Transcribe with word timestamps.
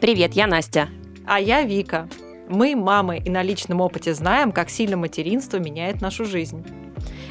Привет, 0.00 0.32
я 0.32 0.46
Настя. 0.46 0.88
А 1.26 1.38
я 1.38 1.60
Вика. 1.60 2.08
Мы, 2.48 2.74
мамы, 2.74 3.18
и 3.18 3.28
на 3.28 3.42
личном 3.42 3.82
опыте 3.82 4.14
знаем, 4.14 4.50
как 4.50 4.70
сильно 4.70 4.96
материнство 4.96 5.58
меняет 5.58 6.00
нашу 6.00 6.24
жизнь. 6.24 6.64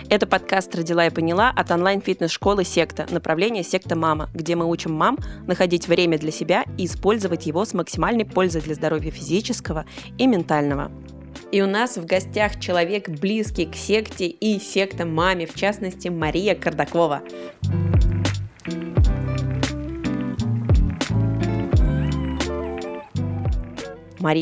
Это 0.07 0.27
подкаст 0.27 0.75
«Родила 0.75 1.07
и 1.07 1.09
поняла» 1.09 1.49
от 1.49 1.71
онлайн-фитнес-школы 1.71 2.63
«Секта», 2.63 3.07
направление 3.09 3.63
«Секта 3.63 3.95
Мама», 3.95 4.29
где 4.35 4.55
мы 4.55 4.69
учим 4.69 4.93
мам 4.93 5.17
находить 5.47 5.87
время 5.87 6.19
для 6.19 6.31
себя 6.31 6.63
и 6.77 6.85
использовать 6.85 7.47
его 7.47 7.65
с 7.65 7.73
максимальной 7.73 8.25
пользой 8.25 8.61
для 8.61 8.75
здоровья 8.75 9.09
физического 9.09 9.85
и 10.19 10.27
ментального. 10.27 10.91
И 11.51 11.63
у 11.63 11.67
нас 11.67 11.97
в 11.97 12.05
гостях 12.05 12.59
человек, 12.59 13.09
близкий 13.09 13.65
к 13.65 13.73
секте 13.73 14.27
и 14.27 14.59
секта 14.59 15.07
маме, 15.07 15.47
в 15.47 15.55
частности, 15.55 16.09
Мария 16.09 16.53
Кардакова. 16.53 17.23
Мария, 17.23 18.18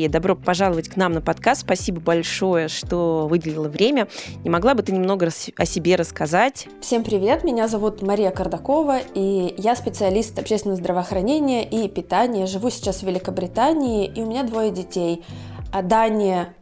добро 0.09 0.35
пожаловать 0.35 0.89
к 0.89 0.95
нам 0.95 1.13
на 1.13 1.21
подкаст. 1.21 1.61
Спасибо 1.61 1.99
большое, 2.01 2.67
что 2.67 3.27
выделила 3.27 3.69
время. 3.69 4.07
Не 4.43 4.49
могла 4.49 4.73
бы 4.73 4.81
ты 4.81 4.91
немного 4.91 5.29
о 5.55 5.65
себе 5.65 5.95
рассказать? 5.95 6.67
Всем 6.81 7.03
привет, 7.03 7.43
меня 7.43 7.67
зовут 7.67 8.01
Мария 8.01 8.31
Кардакова, 8.31 8.99
и 9.13 9.53
я 9.57 9.75
специалист 9.75 10.37
общественного 10.39 10.77
здравоохранения 10.77 11.63
и 11.63 11.87
питания. 11.87 12.47
Живу 12.47 12.69
сейчас 12.71 13.01
в 13.01 13.03
Великобритании, 13.03 14.07
и 14.07 14.21
у 14.21 14.25
меня 14.25 14.43
двое 14.43 14.71
детей. 14.71 15.23
А 15.71 15.83
Дане 15.83 16.53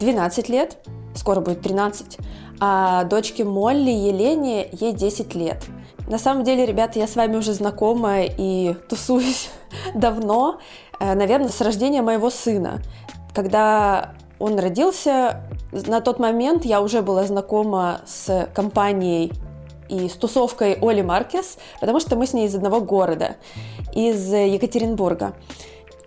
12 0.00 0.48
лет, 0.48 0.78
скоро 1.14 1.40
будет 1.40 1.62
13, 1.62 2.18
а 2.60 3.04
дочке 3.04 3.44
Молли 3.44 3.90
Елене 3.90 4.68
ей 4.72 4.92
10 4.92 5.34
лет. 5.34 5.64
На 6.08 6.18
самом 6.18 6.42
деле, 6.42 6.64
ребята, 6.64 6.98
я 6.98 7.06
с 7.06 7.16
вами 7.16 7.36
уже 7.36 7.52
знакома 7.52 8.22
и 8.22 8.74
тусуюсь 8.88 9.50
давно, 9.94 10.58
наверное, 11.00 11.48
с 11.48 11.60
рождения 11.60 12.02
моего 12.02 12.30
сына. 12.30 12.82
Когда 13.34 14.14
он 14.38 14.58
родился, 14.58 15.42
на 15.72 16.00
тот 16.00 16.18
момент 16.18 16.64
я 16.64 16.80
уже 16.80 17.02
была 17.02 17.24
знакома 17.24 18.00
с 18.06 18.48
компанией 18.54 19.32
и 19.88 20.08
с 20.08 20.12
тусовкой 20.12 20.78
Оли 20.80 21.02
Маркес, 21.02 21.58
потому 21.80 22.00
что 22.00 22.16
мы 22.16 22.26
с 22.26 22.32
ней 22.32 22.46
из 22.46 22.54
одного 22.54 22.80
города, 22.80 23.36
из 23.94 24.32
Екатеринбурга. 24.32 25.34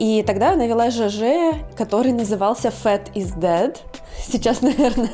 И 0.01 0.23
тогда 0.23 0.49
я 0.49 0.55
навела 0.55 0.89
ЖЖ, 0.89 1.61
который 1.77 2.11
назывался 2.11 2.69
Fat 2.69 3.13
is 3.13 3.37
Dead. 3.37 3.77
Сейчас, 4.27 4.61
наверное, 4.63 5.11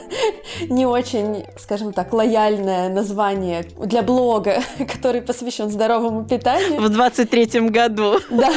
не 0.69 0.85
очень, 0.85 1.43
скажем 1.57 1.91
так, 1.91 2.13
лояльное 2.13 2.87
название 2.87 3.65
для 3.83 4.01
блога, 4.01 4.61
который 4.77 5.21
посвящен 5.21 5.69
здоровому 5.69 6.23
питанию. 6.23 6.79
В 6.79 6.85
23-м 6.85 7.67
году. 7.67 8.13
Да. 8.29 8.49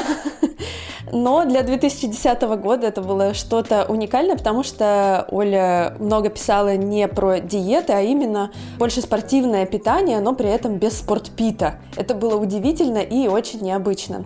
Но 1.13 1.45
для 1.45 1.65
2010 1.65 2.43
года 2.63 2.87
это 2.87 3.03
было 3.03 3.35
что-то 3.35 3.85
уникальное, 3.89 4.37
потому 4.37 4.63
что 4.63 5.27
Оля 5.33 5.97
много 5.99 6.29
писала 6.29 6.77
не 6.77 7.09
про 7.09 7.41
диеты, 7.41 7.93
а 7.93 8.03
именно 8.03 8.53
больше 8.79 9.01
спортивное 9.01 9.67
питание, 9.67 10.21
но 10.21 10.35
при 10.37 10.49
этом 10.49 10.77
без 10.77 10.99
спортпита. 10.99 11.81
Это 11.97 12.15
было 12.15 12.37
удивительно 12.37 12.99
и 12.99 13.27
очень 13.27 13.61
необычно. 13.63 14.25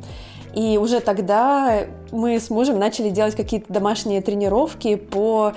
И 0.55 0.79
уже 0.79 1.01
тогда 1.01 1.85
мы 2.13 2.39
с 2.39 2.49
мужем 2.51 2.79
начали 2.79 3.11
делать 3.11 3.35
какие-то 3.35 3.73
домашние 3.73 4.23
тренировки 4.23 4.95
по 4.95 5.53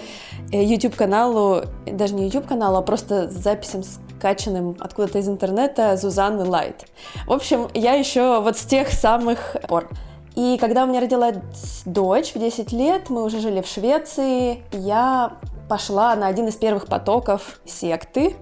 э, 0.52 0.64
YouTube-каналу, 0.64 1.64
даже 1.86 2.16
не 2.16 2.26
YouTube-каналу, 2.26 2.78
а 2.78 2.82
просто 2.82 3.30
с 3.30 3.34
записям 3.34 3.84
скачанным 3.84 4.76
откуда-то 4.80 5.20
из 5.20 5.28
интернета 5.28 5.96
Зузанны 5.98 6.46
Лайт. 6.46 6.86
В 7.28 7.34
общем, 7.34 7.68
я 7.74 7.94
еще 7.94 8.42
вот 8.42 8.58
с 8.58 8.66
тех 8.66 8.90
самых 8.90 9.56
пор. 9.68 9.90
И 10.36 10.58
когда 10.60 10.84
у 10.84 10.88
меня 10.88 11.02
родилась 11.02 11.38
дочь 11.86 12.34
в 12.34 12.40
10 12.40 12.72
лет, 12.72 13.10
мы 13.10 13.24
уже 13.24 13.40
жили 13.40 13.62
в 13.62 13.68
Швеции, 13.68 14.64
я 14.72 15.38
пошла 15.68 16.16
на 16.16 16.28
один 16.28 16.48
из 16.48 16.56
первых 16.56 16.88
потоков 16.88 17.60
секты, 17.66 18.36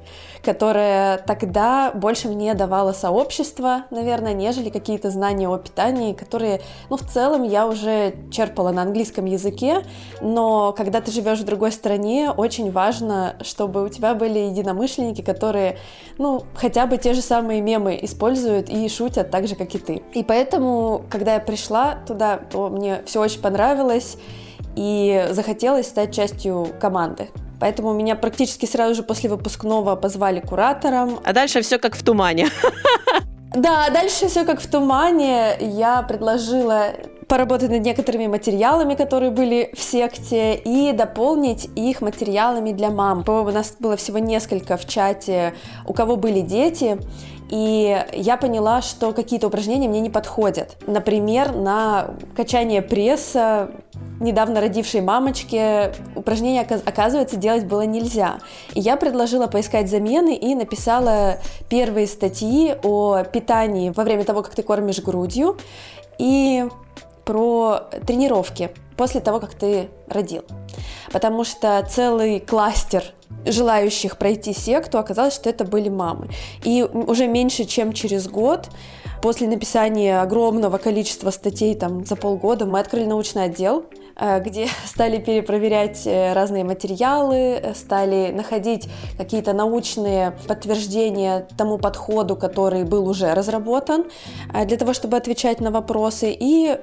которая 0.44 1.18
тогда 1.18 1.92
больше 1.92 2.28
мне 2.28 2.54
давала 2.54 2.94
сообщество, 2.94 3.86
наверное, 3.90 4.34
нежели 4.34 4.70
какие-то 4.70 5.10
знания 5.10 5.50
о 5.50 5.58
питании, 5.58 6.14
которые, 6.14 6.62
ну, 6.90 6.98
в 6.98 7.02
целом 7.02 7.44
я 7.44 7.68
уже 7.68 8.14
черпала 8.32 8.72
на 8.72 8.84
английском 8.84 9.26
языке, 9.26 9.84
но 10.22 10.72
когда 10.74 11.02
ты 11.02 11.12
живешь 11.12 11.40
в 11.40 11.46
другой 11.46 11.72
стране, 11.72 12.30
очень 12.30 12.72
важно, 12.72 13.36
чтобы 13.42 13.84
у 13.84 13.90
тебя 13.90 14.14
были 14.14 14.40
единомышленники, 14.40 15.22
которые, 15.22 15.80
ну, 16.20 16.44
хотя 16.54 16.86
бы 16.86 16.98
те 16.98 17.14
же 17.14 17.22
самые 17.22 17.62
мемы 17.62 17.98
используют 18.04 18.70
и 18.70 18.88
шутят 18.88 19.32
так 19.32 19.48
же, 19.48 19.56
как 19.56 19.74
и 19.74 19.80
ты. 19.80 20.04
И 20.14 20.24
поэтому, 20.24 21.04
когда 21.10 21.34
я 21.34 21.40
пришла 21.40 21.96
туда, 22.08 22.38
то 22.38 22.70
мне 22.70 23.02
все 23.06 23.20
очень 23.20 23.42
понравилось, 23.42 24.18
и 24.76 25.28
захотелось 25.32 25.88
стать 25.88 26.14
частью 26.14 26.68
команды. 26.80 27.30
Поэтому 27.60 27.94
меня 27.94 28.16
практически 28.16 28.66
сразу 28.66 28.96
же 28.96 29.04
после 29.04 29.30
выпускного 29.30 29.96
позвали 29.96 30.40
куратором. 30.40 31.20
А 31.24 31.34
дальше 31.34 31.62
все 31.62 31.78
как 31.78 31.96
в 31.96 32.04
тумане. 32.04 32.50
Да, 33.56 33.90
дальше 33.90 34.28
все 34.28 34.44
как 34.44 34.60
в 34.60 34.70
тумане. 34.70 35.56
Я 35.62 36.02
предложила 36.02 36.88
поработать 37.28 37.70
над 37.70 37.84
некоторыми 37.84 38.28
материалами, 38.28 38.96
которые 38.96 39.32
были 39.32 39.72
в 39.74 39.82
секте, 39.82 40.56
и 40.56 40.92
дополнить 40.92 41.70
их 41.76 42.02
материалами 42.02 42.72
для 42.72 42.90
мам. 42.90 43.24
У 43.26 43.52
нас 43.52 43.76
было 43.80 43.96
всего 43.96 44.20
несколько 44.20 44.76
в 44.76 44.86
чате, 44.86 45.54
у 45.88 45.94
кого 45.94 46.18
были 46.18 46.42
дети, 46.42 47.00
и 47.50 48.04
я 48.14 48.38
поняла, 48.38 48.82
что 48.82 49.14
какие-то 49.14 49.48
упражнения 49.48 49.88
мне 49.88 50.02
не 50.02 50.10
подходят. 50.10 50.78
Например, 50.88 51.56
на 51.56 52.16
качание 52.36 52.82
пресса 52.82 53.72
недавно 54.20 54.62
родившей 54.62 55.02
мамочке 55.02 55.94
упражнения, 56.16 56.62
оказывается, 56.62 57.36
делать 57.38 57.66
было 57.66 57.82
нельзя. 57.82 58.40
И 58.74 58.80
я 58.80 58.98
предложила 58.98 59.48
поискать 59.48 59.90
замены 59.90 60.36
и 60.36 60.56
написала 60.56 61.38
первые 61.70 62.08
статьи 62.08 62.76
о 62.84 63.24
питании 63.24 63.90
во 63.90 64.04
время 64.04 64.24
того, 64.24 64.42
как 64.44 64.56
ты 64.56 64.64
кормишь 64.64 65.02
грудью, 65.02 65.58
и 66.18 66.66
про 67.26 67.80
тренировки 68.06 68.70
после 68.96 69.20
того, 69.20 69.40
как 69.40 69.54
ты 69.56 69.90
родил. 70.08 70.44
Потому 71.12 71.44
что 71.44 71.86
целый 71.90 72.40
кластер 72.40 73.04
желающих 73.46 74.18
пройти 74.18 74.54
секту 74.54 74.98
оказалось, 74.98 75.34
что 75.34 75.50
это 75.50 75.66
были 75.66 75.90
мамы. 75.90 76.30
И 76.64 76.84
уже 76.84 77.28
меньше, 77.28 77.66
чем 77.66 77.94
через 77.94 78.28
год 78.28 78.70
после 79.22 79.48
написания 79.48 80.22
огромного 80.22 80.78
количества 80.78 81.32
статей 81.32 81.76
там 81.76 82.06
за 82.06 82.16
полгода 82.16 82.66
мы 82.66 82.80
открыли 82.80 83.06
научный 83.06 83.46
отдел, 83.46 83.86
где 84.18 84.68
стали 84.86 85.18
перепроверять 85.18 86.06
э, 86.06 86.34
разные 86.34 86.64
материалы, 86.64 87.74
стали 87.76 88.32
находить 88.32 88.88
какие-то 89.18 89.54
научные 89.54 90.38
подтверждения 90.48 91.48
тому 91.58 91.78
подходу, 91.78 92.36
который 92.36 92.84
был 92.84 93.08
уже 93.08 93.34
разработан, 93.34 94.06
э, 94.54 94.66
для 94.66 94.78
того, 94.78 94.94
чтобы 94.94 95.18
отвечать 95.18 95.60
на 95.60 95.72
вопросы. 95.72 96.36
И 96.38 96.78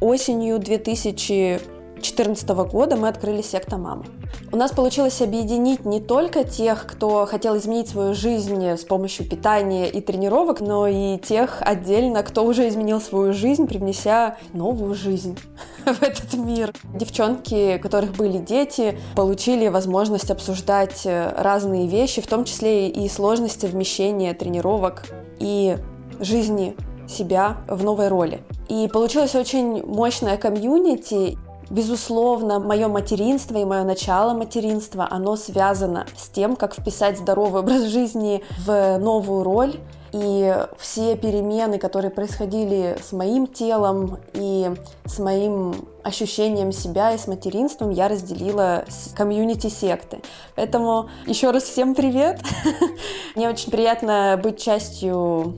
осенью 0.00 0.58
2000 0.58 1.82
2014 2.02 2.48
года 2.70 2.96
мы 2.96 3.08
открыли 3.08 3.42
секта 3.42 3.78
мамы. 3.78 4.04
У 4.50 4.56
нас 4.56 4.72
получилось 4.72 5.20
объединить 5.22 5.84
не 5.84 6.00
только 6.00 6.42
тех, 6.42 6.84
кто 6.86 7.26
хотел 7.26 7.56
изменить 7.56 7.88
свою 7.88 8.14
жизнь 8.14 8.64
с 8.64 8.84
помощью 8.84 9.28
питания 9.28 9.88
и 9.88 10.00
тренировок, 10.00 10.60
но 10.60 10.88
и 10.88 11.16
тех 11.18 11.58
отдельно, 11.60 12.22
кто 12.22 12.44
уже 12.44 12.68
изменил 12.68 13.00
свою 13.00 13.32
жизнь, 13.32 13.66
привнеся 13.66 14.36
новую 14.52 14.94
жизнь 14.94 15.38
в 15.86 16.02
этот 16.02 16.34
мир. 16.34 16.72
Девчонки, 16.94 17.76
у 17.76 17.80
которых 17.80 18.12
были 18.12 18.38
дети, 18.38 18.98
получили 19.16 19.68
возможность 19.68 20.30
обсуждать 20.30 21.02
разные 21.04 21.86
вещи, 21.86 22.20
в 22.20 22.26
том 22.26 22.44
числе 22.44 22.88
и 22.88 23.08
сложности 23.08 23.66
вмещения 23.66 24.34
тренировок 24.34 25.04
и 25.38 25.76
жизни 26.20 26.76
себя 27.08 27.58
в 27.68 27.84
новой 27.84 28.08
роли. 28.08 28.42
И 28.68 28.88
получилось 28.88 29.34
очень 29.34 29.84
мощное 29.84 30.36
комьюнити. 30.36 31.38
Безусловно, 31.70 32.58
мое 32.58 32.88
материнство 32.88 33.56
и 33.56 33.64
мое 33.64 33.84
начало 33.84 34.34
материнства, 34.34 35.08
оно 35.10 35.36
связано 35.36 36.06
с 36.16 36.28
тем, 36.28 36.56
как 36.56 36.74
вписать 36.74 37.18
здоровый 37.18 37.62
образ 37.62 37.84
жизни 37.84 38.42
в 38.66 38.98
новую 38.98 39.42
роль. 39.42 39.76
И 40.12 40.54
все 40.78 41.16
перемены, 41.16 41.78
которые 41.78 42.10
происходили 42.10 42.98
с 43.02 43.12
моим 43.12 43.46
телом 43.46 44.18
и 44.34 44.70
с 45.06 45.18
моим 45.18 45.74
ощущением 46.02 46.70
себя 46.70 47.14
и 47.14 47.18
с 47.18 47.26
материнством, 47.26 47.90
я 47.90 48.08
разделила 48.08 48.84
с 48.88 49.14
комьюнити 49.14 49.68
секты. 49.68 50.20
Поэтому 50.54 51.08
еще 51.26 51.50
раз 51.50 51.62
всем 51.62 51.94
привет! 51.94 52.40
Мне 53.36 53.48
очень 53.48 53.70
приятно 53.70 54.38
быть 54.42 54.62
частью 54.62 55.54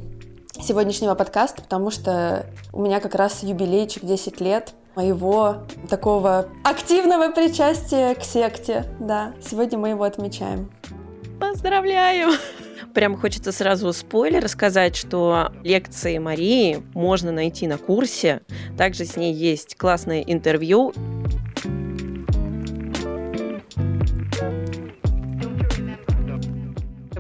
сегодняшнего 0.61 1.17
подкаста, 1.17 1.63
потому 1.63 1.91
что 1.91 2.47
у 2.73 2.81
меня 2.81 3.01
как 3.01 3.17
раз 3.17 3.43
юбилейчик 3.43 4.05
10 4.05 4.41
лет 4.41 4.73
моего 4.95 5.57
такого 5.91 6.47
активного 6.63 7.33
причастия 7.33 8.15
к 8.15 8.23
секте. 8.23 8.85
Да, 9.01 9.33
сегодня 9.43 9.79
мы 9.79 9.89
его 9.91 10.05
отмечаем. 10.05 10.71
Поздравляю! 11.41 12.31
Прям 12.95 13.17
хочется 13.17 13.53
сразу 13.53 13.93
спойлер 13.93 14.49
сказать, 14.49 14.97
что 14.97 15.53
лекции 15.63 16.19
Марии 16.19 16.83
можно 16.95 17.33
найти 17.33 17.67
на 17.67 17.79
курсе. 17.79 18.43
Также 18.77 19.05
с 19.05 19.17
ней 19.17 19.33
есть 19.33 19.77
классное 19.77 20.21
интервью. 20.21 20.93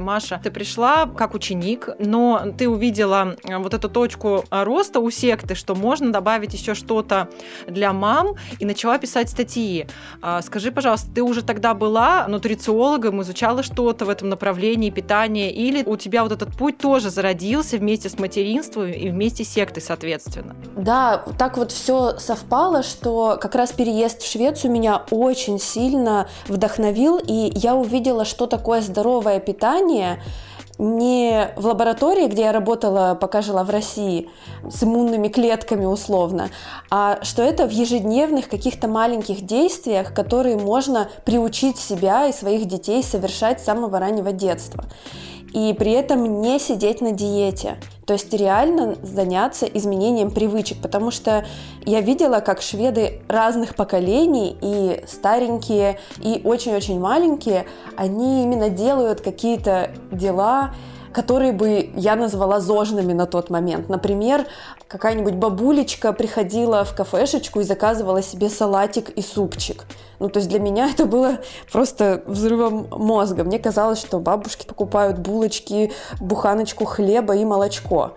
Маша, 0.05 0.39
ты 0.43 0.51
пришла 0.51 1.06
как 1.06 1.35
ученик, 1.35 1.89
но 1.99 2.43
ты 2.59 2.69
увидела 2.69 3.37
э, 3.43 3.56
вот 3.56 3.73
эту 3.73 3.89
точку 3.89 4.45
э, 4.51 4.62
роста 4.62 5.01
у 5.01 5.11
секты, 5.11 5.55
что 5.55 5.75
можно 5.75 6.12
добавить 6.12 6.53
еще 6.53 6.75
что-то 6.75 7.29
для 7.67 7.93
мам, 7.93 8.35
и 8.59 8.67
начала 8.67 8.99
писать 8.99 9.31
статьи. 9.31 9.87
А, 10.21 10.43
скажи, 10.43 10.71
пожалуйста, 10.71 11.09
ты 11.15 11.23
уже 11.23 11.43
тогда 11.43 11.73
была 11.73 12.29
нутрициологом, 12.29 13.23
изучала 13.23 13.62
что-то 13.62 14.05
в 14.05 14.11
этом 14.11 14.29
направлении 14.29 14.91
питания, 14.91 15.51
или 15.51 15.83
у 15.85 15.97
тебя 15.97 16.23
вот 16.23 16.33
этот 16.33 16.55
путь 16.55 16.77
тоже 16.79 17.09
зародился 17.09 17.79
вместе 17.79 18.11
с 18.11 18.19
материнством 18.19 18.89
и 18.89 19.09
вместе 19.09 19.45
с 19.45 19.49
сектой, 19.49 19.83
соответственно? 19.83 20.55
Да, 20.77 21.25
так 21.39 21.56
вот 21.56 21.73
все 21.73 22.19
совпало, 22.19 22.83
что 22.83 23.39
как 23.41 23.55
раз 23.55 23.73
переезд 23.73 24.21
в 24.21 24.31
Швецию 24.31 24.71
меня 24.71 25.03
очень 25.11 25.59
сильно 25.59 26.29
вдохновил, 26.47 27.19
и 27.19 27.53
я 27.55 27.75
увидела, 27.75 28.27
что 28.27 28.47
такое 28.47 28.83
здоровое 28.83 29.41
питание, 29.41 29.94
лечение 29.94 30.23
не 30.76 31.50
в 31.55 31.67
лаборатории, 31.67 32.26
где 32.26 32.43
я 32.43 32.52
работала, 32.52 33.17
пока 33.20 33.43
жила 33.43 33.62
в 33.62 33.70
России, 33.70 34.29
с 34.69 34.82
иммунными 34.82 35.29
клетками 35.29 35.85
условно, 35.85 36.50
а 36.91 37.23
что 37.23 37.43
это 37.43 37.69
в 37.69 37.70
ежедневных 37.70 38.49
каких-то 38.49 38.88
маленьких 38.88 39.43
действиях, 39.43 40.12
которые 40.12 40.56
можно 40.56 41.08
приучить 41.25 41.79
себя 41.79 42.26
и 42.26 42.32
своих 42.32 42.64
детей 42.67 43.05
совершать 43.05 43.61
с 43.61 43.64
самого 43.64 44.00
раннего 44.00 44.32
детства 44.32 44.85
и 45.55 45.73
при 45.73 45.93
этом 45.93 46.43
не 46.43 46.59
сидеть 46.59 47.01
на 47.01 47.12
диете. 47.12 47.77
То 48.06 48.12
есть 48.12 48.35
реально 48.35 48.97
заняться 49.03 49.67
изменением 49.67 50.31
привычек, 50.33 50.83
потому 50.83 51.11
что 51.12 51.47
я 51.87 52.01
видела, 52.01 52.41
как 52.41 52.61
шведы 52.61 53.23
разных 53.29 53.77
поколений, 53.77 54.56
и 54.61 55.03
старенькие, 55.06 55.99
и 56.21 56.43
очень-очень 56.45 56.99
маленькие, 57.01 57.67
они 57.97 58.43
именно 58.43 58.69
делают 58.69 59.21
какие-то 59.21 59.93
дела, 60.11 60.75
которые 61.15 61.53
бы 61.53 61.91
я 61.97 62.17
назвала 62.17 62.61
зожными 62.61 63.13
на 63.13 63.27
тот 63.27 63.49
момент. 63.49 63.89
Например, 63.89 64.47
какая-нибудь 64.89 65.35
бабулечка 65.35 66.13
приходила 66.13 66.85
в 66.85 66.95
кафешечку 66.95 67.61
и 67.61 67.65
заказывала 67.65 68.21
себе 68.21 68.51
салатик 68.51 69.11
и 69.11 69.23
супчик. 69.23 69.85
Ну, 70.19 70.29
то 70.29 70.41
есть 70.41 70.51
для 70.51 70.59
меня 70.59 70.91
это 70.93 71.07
было 71.07 71.39
просто 71.73 72.23
взрывом 72.27 72.89
мозга. 72.91 73.45
Мне 73.45 73.59
казалось, 73.59 74.01
что 74.01 74.19
бабушки 74.19 74.67
покупают 74.67 75.19
булочки, 75.19 75.93
буханочку 76.21 76.85
хлеба 76.85 77.37
и 77.37 77.45
молочко 77.45 78.15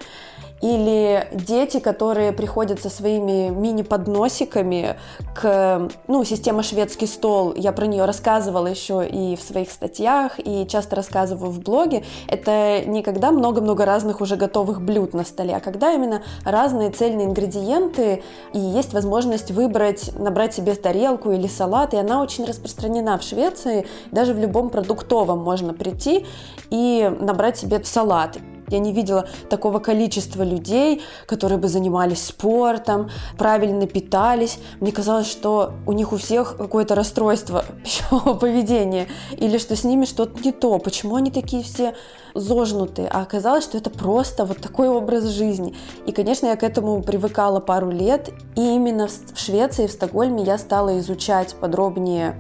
или 0.62 1.28
дети, 1.32 1.80
которые 1.80 2.32
приходят 2.32 2.82
со 2.82 2.90
своими 2.90 3.50
мини-подносиками 3.50 4.98
к, 5.36 5.90
ну, 6.08 6.24
система 6.24 6.64
шведский 6.64 7.06
стол, 7.06 7.54
я 7.56 7.72
про 7.72 7.86
нее 7.86 8.06
рассказывала 8.06 8.68
еще 8.68 9.08
и 9.08 9.36
в 9.36 9.42
своих 9.42 9.72
статьях, 9.72 10.40
и 10.40 10.66
часто 10.68 10.96
рассказываю 10.96 11.52
в 11.52 11.60
блоге, 11.60 12.04
это 12.28 12.82
не 12.86 13.04
когда 13.04 13.32
много-много 13.32 13.86
разных 13.86 14.22
уже 14.22 14.36
готовых 14.36 14.82
блюд 14.82 15.14
на 15.14 15.24
столе, 15.24 15.56
а 15.56 15.60
когда 15.60 15.94
именно 15.94 16.24
разные 16.44 16.90
цельные 16.90 17.28
ингредиенты, 17.28 18.24
и 18.54 18.60
есть 18.60 18.94
возможность 18.94 19.52
выбрать, 19.52 20.12
набрать 20.18 20.56
себе 20.56 20.74
тарелку 20.74 21.32
или 21.32 21.48
салат, 21.48 21.94
и 21.94 21.98
она 21.98 22.22
очень 22.22 22.46
распространена 22.46 23.18
в 23.18 23.24
Швеции, 23.24 23.86
даже 24.12 24.34
в 24.34 24.40
любом 24.40 24.70
продуктовом 24.70 25.40
можно 25.40 25.74
прийти 25.74 26.26
и 26.70 27.12
набрать 27.20 27.58
себе 27.58 27.84
салат. 27.84 28.38
Я 28.70 28.80
не 28.80 28.92
видела 28.92 29.28
такого 29.50 29.80
количества 29.80 30.44
людей, 30.44 31.02
которые 31.26 31.58
бы 31.58 31.70
занимались 31.70 32.26
спортом, 32.26 33.10
правильно 33.38 33.88
питались. 33.88 34.60
Мне 34.82 34.92
казалось, 34.92 35.30
что 35.30 35.72
у 35.86 35.94
них 35.94 36.12
у 36.12 36.18
всех 36.18 36.58
какое-то 36.58 36.94
расстройство 36.94 37.64
пищевого 37.84 38.34
поведения 38.34 39.08
или 39.32 39.58
что 39.58 39.78
с 39.78 39.86
ними 39.86 40.04
что-то 40.04 40.44
не 40.44 40.52
то. 40.52 40.80
Почему 40.80 41.16
они 41.16 41.32
такие 41.32 41.64
все 41.64 41.96
зожнутые? 42.34 43.08
А 43.08 43.22
оказалось, 43.22 43.64
что 43.64 43.78
это 43.78 43.90
просто 43.90 44.44
вот 44.44 44.58
такой 44.58 44.90
образ 44.90 45.26
жизни. 45.26 45.74
И, 46.06 46.12
конечно, 46.12 46.48
я 46.48 46.58
к 46.58 46.64
этому 46.64 47.02
привыкала 47.02 47.62
пару 47.62 47.90
лет. 47.90 48.32
И 48.56 48.62
именно 48.62 49.08
в 49.08 49.40
Швеции, 49.40 49.88
в 49.88 49.92
Стокгольме 49.92 50.44
я 50.44 50.58
стала 50.58 51.00
изучать 51.00 51.56
подробнее, 51.56 52.36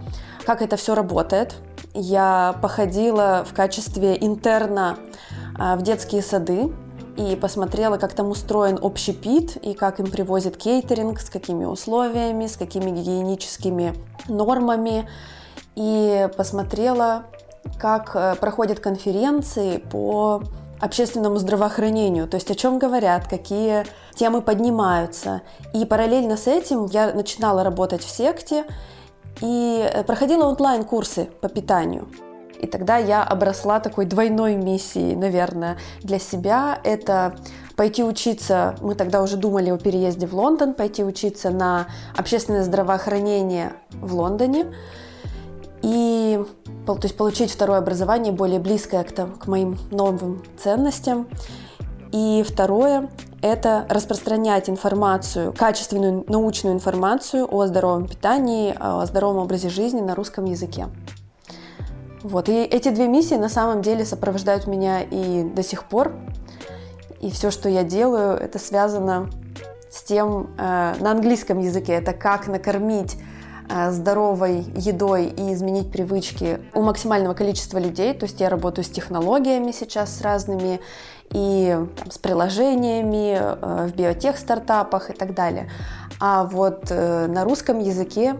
как 0.45 0.61
это 0.61 0.75
все 0.75 0.93
работает. 0.93 1.55
Я 1.93 2.55
походила 2.61 3.45
в 3.49 3.55
качестве 3.55 4.17
интерна 4.19 4.97
в 5.57 5.81
детские 5.81 6.21
сады 6.21 6.71
и 7.17 7.35
посмотрела, 7.35 7.97
как 7.97 8.13
там 8.13 8.29
устроен 8.29 8.77
общий 8.81 9.13
пит 9.13 9.57
и 9.57 9.73
как 9.73 9.99
им 9.99 10.07
привозят 10.07 10.55
кейтеринг, 10.55 11.19
с 11.19 11.29
какими 11.29 11.65
условиями, 11.65 12.45
с 12.45 12.57
какими 12.57 12.91
гигиеническими 12.91 13.95
нормами. 14.27 15.09
И 15.75 16.29
посмотрела, 16.37 17.23
как 17.79 18.11
э, 18.15 18.35
проходят 18.35 18.79
конференции 18.79 19.77
по 19.77 20.43
общественному 20.79 21.37
здравоохранению, 21.37 22.27
то 22.27 22.35
есть 22.35 22.51
о 22.51 22.55
чем 22.55 22.77
говорят, 22.77 23.27
какие 23.27 23.85
темы 24.13 24.41
поднимаются. 24.41 25.41
И 25.73 25.85
параллельно 25.85 26.37
с 26.37 26.47
этим 26.47 26.85
я 26.85 27.13
начинала 27.13 27.63
работать 27.63 28.03
в 28.03 28.09
секте 28.09 28.65
и 29.41 29.89
э, 29.91 30.03
проходила 30.03 30.45
онлайн-курсы 30.45 31.25
по 31.41 31.49
питанию. 31.49 32.07
И 32.59 32.67
тогда 32.67 32.97
я 32.97 33.23
обросла 33.23 33.79
такой 33.79 34.05
двойной 34.05 34.55
миссией, 34.55 35.15
наверное, 35.15 35.77
для 36.01 36.19
себя. 36.19 36.79
Это 36.83 37.35
пойти 37.75 38.03
учиться, 38.03 38.75
мы 38.81 38.95
тогда 38.95 39.21
уже 39.21 39.37
думали 39.37 39.69
о 39.69 39.77
переезде 39.77 40.25
в 40.25 40.33
Лондон, 40.33 40.73
пойти 40.73 41.03
учиться 41.03 41.51
на 41.51 41.87
общественное 42.15 42.63
здравоохранение 42.63 43.73
в 44.01 44.15
Лондоне 44.15 44.65
и 45.83 46.43
то 46.85 46.97
есть 47.03 47.17
получить 47.17 47.51
второе 47.51 47.79
образование 47.79 48.33
более 48.33 48.59
близкое 48.59 49.03
к, 49.03 49.13
к 49.13 49.47
моим 49.47 49.77
новым 49.91 50.43
ценностям. 50.57 51.27
И 52.11 52.43
второе– 52.47 53.09
это 53.41 53.85
распространять 53.89 54.69
информацию, 54.69 55.53
качественную 55.53 56.23
научную 56.27 56.73
информацию 56.75 57.47
о 57.53 57.67
здоровом 57.67 58.07
питании, 58.07 58.75
о 58.79 59.05
здоровом 59.05 59.43
образе 59.43 59.69
жизни 59.69 59.99
на 59.99 60.15
русском 60.15 60.45
языке. 60.45 60.87
Вот. 62.23 62.49
И 62.49 62.63
эти 62.63 62.89
две 62.89 63.07
миссии 63.07 63.35
на 63.35 63.49
самом 63.49 63.81
деле 63.81 64.05
сопровождают 64.05 64.67
меня 64.67 65.01
и 65.01 65.43
до 65.43 65.63
сих 65.63 65.83
пор. 65.85 66.13
И 67.19 67.31
все, 67.31 67.51
что 67.51 67.69
я 67.69 67.83
делаю, 67.83 68.37
это 68.37 68.59
связано 68.59 69.29
с 69.89 70.03
тем 70.03 70.49
э, 70.57 70.93
на 70.99 71.11
английском 71.11 71.59
языке. 71.59 71.93
Это 71.93 72.13
как 72.13 72.47
накормить 72.47 73.17
э, 73.69 73.91
здоровой 73.91 74.65
едой 74.75 75.25
и 75.25 75.53
изменить 75.53 75.91
привычки 75.91 76.59
у 76.73 76.81
максимального 76.81 77.33
количества 77.33 77.79
людей. 77.79 78.13
То 78.13 78.25
есть 78.25 78.39
я 78.39 78.49
работаю 78.49 78.85
с 78.85 78.89
технологиями 78.89 79.71
сейчас 79.71 80.15
с 80.17 80.21
разными 80.21 80.79
и 81.31 81.77
там, 81.97 82.11
с 82.11 82.17
приложениями 82.17 83.37
э, 83.39 83.87
в 83.87 83.95
биотех-стартапах 83.95 85.09
и 85.09 85.13
так 85.13 85.33
далее. 85.33 85.69
А 86.19 86.43
вот 86.43 86.85
э, 86.89 87.27
на 87.27 87.43
русском 87.43 87.79
языке 87.79 88.35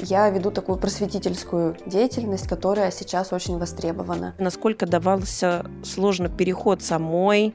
я 0.00 0.30
веду 0.30 0.50
такую 0.50 0.78
просветительскую 0.78 1.76
деятельность, 1.86 2.46
которая 2.46 2.90
сейчас 2.90 3.32
очень 3.32 3.58
востребована. 3.58 4.34
Насколько 4.38 4.86
давался 4.86 5.64
сложно 5.82 6.28
переход 6.28 6.82
самой 6.82 7.54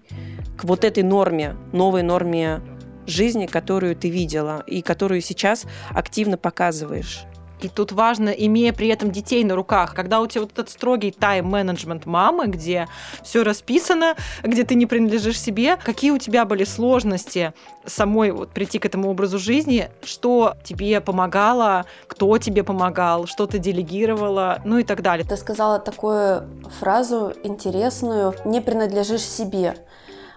к 0.58 0.64
вот 0.64 0.84
этой 0.84 1.04
норме, 1.04 1.56
новой 1.72 2.04
норме 2.04 2.62
жизни, 3.06 3.48
которую 3.48 3.96
ты 3.96 4.10
видела 4.10 4.64
и 4.68 4.82
которую 4.82 5.22
сейчас 5.22 5.66
активно 5.92 6.38
показываешь? 6.38 7.26
И 7.64 7.70
тут 7.70 7.94
важно, 7.94 8.30
имея 8.30 8.74
при 8.74 8.90
этом 8.90 9.10
детей 9.10 9.44
на 9.46 9.56
руках, 9.56 9.96
когда 9.96 10.20
у 10.20 10.28
тебя 10.28 10.42
вот 10.42 10.52
этот 10.52 10.70
строгий 10.70 11.12
тайм-менеджмент 11.12 12.06
мамы, 12.06 12.48
где 12.48 12.90
все 13.24 13.44
расписано, 13.44 14.16
где 14.44 14.66
ты 14.66 14.76
не 14.76 14.86
принадлежишь 14.86 15.40
себе, 15.40 15.78
какие 15.78 16.12
у 16.12 16.18
тебя 16.18 16.44
были 16.44 16.66
сложности 16.66 17.54
самой 17.86 18.32
вот 18.32 18.50
прийти 18.52 18.80
к 18.80 18.86
этому 18.86 19.10
образу 19.10 19.40
жизни, 19.40 19.90
что 20.04 20.56
тебе 20.64 21.00
помогало, 21.00 21.86
кто 22.08 22.38
тебе 22.38 22.64
помогал, 22.64 23.28
что 23.28 23.48
ты 23.48 23.60
делегировала, 23.60 24.62
ну 24.66 24.80
и 24.80 24.84
так 24.84 25.02
далее. 25.02 25.26
Ты 25.26 25.38
сказала 25.38 25.80
такую 25.80 26.44
фразу 26.80 27.34
интересную 27.44 28.36
«не 28.44 28.60
принадлежишь 28.60 29.22
себе». 29.22 29.78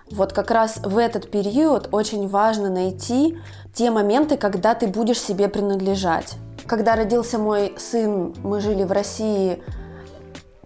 Вот 0.08 0.32
как 0.32 0.52
раз 0.52 0.76
в 0.76 0.96
этот 0.98 1.32
период 1.32 1.88
очень 1.90 2.28
важно 2.28 2.70
найти 2.70 3.36
те 3.74 3.90
моменты, 3.90 4.36
когда 4.36 4.76
ты 4.76 4.86
будешь 4.86 5.20
себе 5.20 5.48
принадлежать. 5.48 6.36
Когда 6.66 6.96
родился 6.96 7.38
мой 7.38 7.74
сын, 7.78 8.34
мы 8.42 8.60
жили 8.60 8.82
в 8.82 8.90
России, 8.90 9.62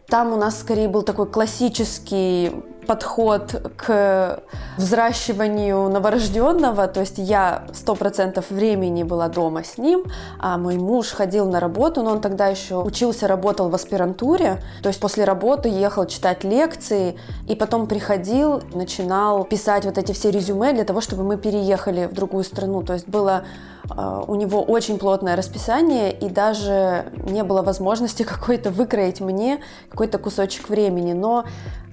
там 0.07 0.33
у 0.33 0.37
нас 0.37 0.59
скорее 0.61 0.89
был 0.89 1.03
такой 1.03 1.27
классический 1.27 2.53
подход 2.91 3.73
к 3.77 4.43
взращиванию 4.77 5.89
новорожденного, 5.89 6.89
то 6.89 6.99
есть 6.99 7.19
я 7.19 7.63
сто 7.73 7.95
процентов 7.95 8.51
времени 8.51 9.05
была 9.05 9.29
дома 9.29 9.63
с 9.63 9.79
ним, 9.79 10.03
а 10.41 10.59
мой 10.59 10.77
муж 10.77 11.13
ходил 11.13 11.49
на 11.49 11.61
работу, 11.61 12.03
но 12.03 12.11
он 12.11 12.21
тогда 12.21 12.49
еще 12.49 12.83
учился, 12.83 13.29
работал 13.29 13.69
в 13.69 13.77
аспирантуре, 13.77 14.61
то 14.83 14.89
есть 14.89 14.99
после 14.99 15.25
работы 15.25 15.69
ехал 15.69 16.05
читать 16.07 16.43
лекции, 16.43 17.17
и 17.49 17.55
потом 17.55 17.87
приходил, 17.87 18.61
начинал 18.75 19.45
писать 19.45 19.85
вот 19.85 19.97
эти 19.97 20.11
все 20.11 20.33
резюме 20.33 20.73
для 20.73 20.85
того, 20.85 21.01
чтобы 21.01 21.23
мы 21.23 21.37
переехали 21.37 22.07
в 22.07 22.13
другую 22.13 22.43
страну, 22.43 22.83
то 22.83 22.95
есть 22.95 23.07
было 23.07 23.45
а, 23.89 24.25
у 24.27 24.35
него 24.35 24.63
очень 24.63 24.99
плотное 24.99 25.37
расписание, 25.37 26.13
и 26.13 26.29
даже 26.29 27.07
не 27.25 27.43
было 27.43 27.63
возможности 27.63 28.23
какой-то 28.35 28.71
выкроить 28.71 29.21
мне 29.21 29.61
какой-то 29.89 30.19
кусочек 30.19 30.69
времени. 30.69 31.13
Но 31.13 31.45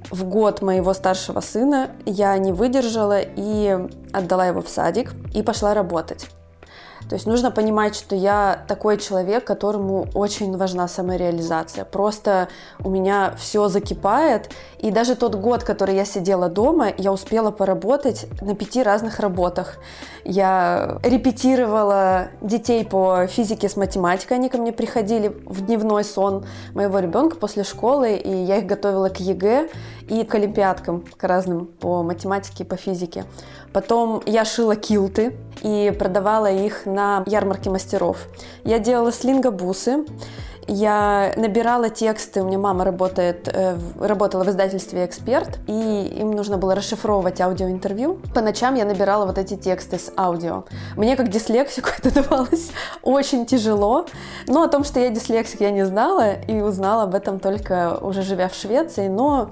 в 0.10 0.24
год 0.24 0.62
моего 0.62 0.94
старшего 0.94 1.42
сына 1.42 1.92
я 2.06 2.38
не 2.38 2.52
выдержала 2.52 3.20
и 3.20 3.78
отдала 4.14 4.48
его 4.48 4.62
в 4.62 4.70
садик 4.70 5.14
и 5.34 5.42
пошла 5.42 5.74
работать. 5.74 6.28
То 7.10 7.16
есть 7.16 7.25
нужно 7.25 7.51
понимать, 7.51 7.96
что 7.96 8.16
я 8.16 8.63
такой 8.68 8.98
человек, 8.98 9.46
которому 9.46 10.08
очень 10.13 10.58
важна 10.58 10.88
самореализация. 10.88 11.86
Просто 11.86 12.50
у 12.84 12.89
меня 12.89 13.34
все 13.38 13.68
закипает. 13.70 14.50
И 14.80 14.92
даже 14.92 15.16
тот 15.16 15.36
год, 15.36 15.63
который 15.63 15.96
я 15.96 16.06
сидела 16.06 16.50
дома, 16.50 16.92
я 16.98 17.12
успела 17.12 17.51
поработать 17.51 18.27
на 18.42 18.56
пяти 18.56 18.84
разных 18.84 19.20
работах. 19.20 19.77
Я 20.24 21.00
репетировала 21.04 22.27
детей 22.42 22.86
по 22.86 23.27
физике 23.27 23.70
с 23.70 23.77
математикой. 23.77 24.38
Они 24.38 24.50
ко 24.50 24.58
мне 24.58 24.74
приходили 24.74 25.30
в 25.46 25.66
дневной 25.66 26.04
сон 26.04 26.46
моего 26.74 27.00
ребенка 27.00 27.38
после 27.38 27.63
школы, 27.63 28.16
и 28.16 28.30
я 28.30 28.58
их 28.58 28.66
готовила 28.66 29.10
к 29.10 29.20
ЕГЭ 29.20 29.70
и 30.10 30.24
к 30.24 30.36
олимпиадкам, 30.36 31.06
к 31.18 31.24
разным 31.24 31.66
по 31.66 32.04
математике 32.04 32.63
и 32.63 32.68
по 32.68 32.75
физике. 32.75 33.25
Потом 33.78 34.24
я 34.26 34.44
шила 34.44 34.76
килты 34.76 35.36
и 35.62 35.96
продавала 36.00 36.52
их 36.52 36.88
на 36.88 37.22
ярмарке 37.28 37.70
мастеров. 37.70 38.18
Я 38.64 38.80
делала 38.80 39.12
слингобусы, 39.12 40.04
я 40.68 41.32
набирала 41.38 41.92
тексты, 41.92 42.42
у 42.42 42.48
меня 42.48 42.58
мама 42.58 42.86
работает, 42.86 43.48
э, 43.48 43.78
работала 44.00 44.44
в 44.44 44.50
издательстве 44.50 45.06
«Эксперт», 45.06 45.60
и 45.68 46.12
им 46.20 46.32
нужно 46.32 46.58
было 46.58 46.74
расшифровывать 46.74 47.40
аудиоинтервью. 47.40 48.20
По 48.34 48.42
ночам 48.42 48.74
я 48.74 48.84
набирала 48.84 49.28
вот 49.28 49.38
эти 49.38 49.56
тексты 49.56 50.00
с 50.00 50.12
аудио. 50.18 50.64
Мне 50.96 51.16
как 51.16 51.30
дислексику 51.30 51.90
это 52.00 52.12
давалось 52.12 52.72
очень 53.04 53.46
тяжело, 53.46 54.08
но 54.48 54.64
о 54.64 54.70
том, 54.70 54.84
что 54.84 55.00
я 55.00 55.10
дислексик, 55.12 55.62
я 55.62 55.70
не 55.70 55.86
знала, 55.86 56.34
и 56.34 56.62
узнала 56.62 57.04
об 57.04 57.14
этом 57.14 57.40
только 57.40 57.96
уже 58.02 58.24
живя 58.24 58.50
в 58.50 58.56
Швеции, 58.56 59.08
но 59.08 59.52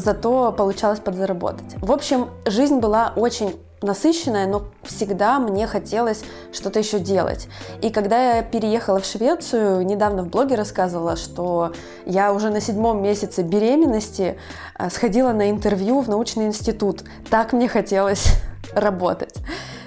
зато 0.00 0.52
получалось 0.52 1.00
подзаработать. 1.00 1.76
В 1.80 1.92
общем, 1.92 2.28
жизнь 2.46 2.78
была 2.78 3.12
очень 3.16 3.54
насыщенная, 3.82 4.46
но 4.46 4.64
всегда 4.82 5.38
мне 5.38 5.66
хотелось 5.66 6.22
что-то 6.52 6.78
еще 6.78 6.98
делать. 6.98 7.48
И 7.80 7.90
когда 7.90 8.36
я 8.36 8.42
переехала 8.42 9.00
в 9.00 9.06
Швецию, 9.06 9.84
недавно 9.86 10.22
в 10.22 10.28
блоге 10.28 10.54
рассказывала, 10.54 11.16
что 11.16 11.72
я 12.04 12.32
уже 12.32 12.50
на 12.50 12.60
седьмом 12.60 13.02
месяце 13.02 13.42
беременности 13.42 14.36
а, 14.74 14.90
сходила 14.90 15.32
на 15.32 15.50
интервью 15.50 16.00
в 16.00 16.08
научный 16.08 16.46
институт. 16.46 17.04
Так 17.30 17.52
мне 17.52 17.68
хотелось 17.68 18.26
работать. 18.74 19.36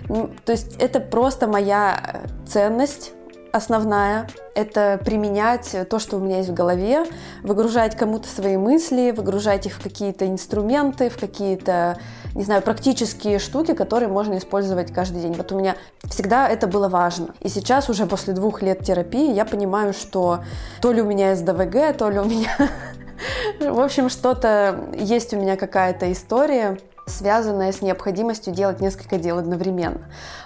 То 0.08 0.52
есть 0.52 0.76
это 0.80 1.00
просто 1.00 1.48
моя 1.48 2.24
ценность 2.48 3.12
основная— 3.54 4.28
это 4.56 5.00
применять 5.06 5.76
то, 5.88 6.00
что 6.00 6.18
у 6.18 6.20
меня 6.20 6.38
есть 6.38 6.50
в 6.50 6.54
голове, 6.54 7.06
выгружать 7.44 7.96
кому-то 7.96 8.28
свои 8.28 8.58
мысли, 8.58 9.14
выгружать 9.16 9.68
их 9.68 9.74
в 9.76 9.82
какие-то 9.82 10.28
инструменты, 10.28 11.10
в 11.10 11.18
какие-то, 11.18 12.00
не 12.34 12.44
знаю, 12.44 12.64
практические 12.64 13.38
штуки, 13.38 13.76
которые 13.76 14.10
можно 14.10 14.40
использовать 14.40 14.92
каждый 14.92 15.22
день. 15.22 15.36
Вот 15.36 15.52
у 15.52 15.60
меня 15.60 15.76
всегда 16.04 16.50
это 16.50 16.66
было 16.66 16.90
важно. 16.90 17.36
И 17.42 17.48
сейчас 17.48 17.90
уже 17.90 18.08
после 18.08 18.34
двух 18.34 18.64
лет 18.64 18.84
терапии 18.84 19.32
я 19.32 19.46
понимаю, 19.46 19.94
что 19.94 20.40
то 20.82 20.92
ли 20.92 21.02
у 21.04 21.06
меня 21.06 21.36
СДВГ, 21.36 21.96
то 21.96 22.10
ли 22.10 22.20
у 22.20 22.26
меня... 22.26 22.58
В 23.60 23.80
общем, 23.80 24.10
что-то 24.10 24.90
есть 24.96 25.34
у 25.34 25.38
меня 25.38 25.56
какая-то 25.56 26.12
история, 26.12 26.80
связанная 27.06 27.72
с 27.72 27.82
необходимостью 27.82 28.54
делать 28.54 28.80
несколько 28.80 29.18
дел 29.18 29.38
одновременно. 29.38 30.02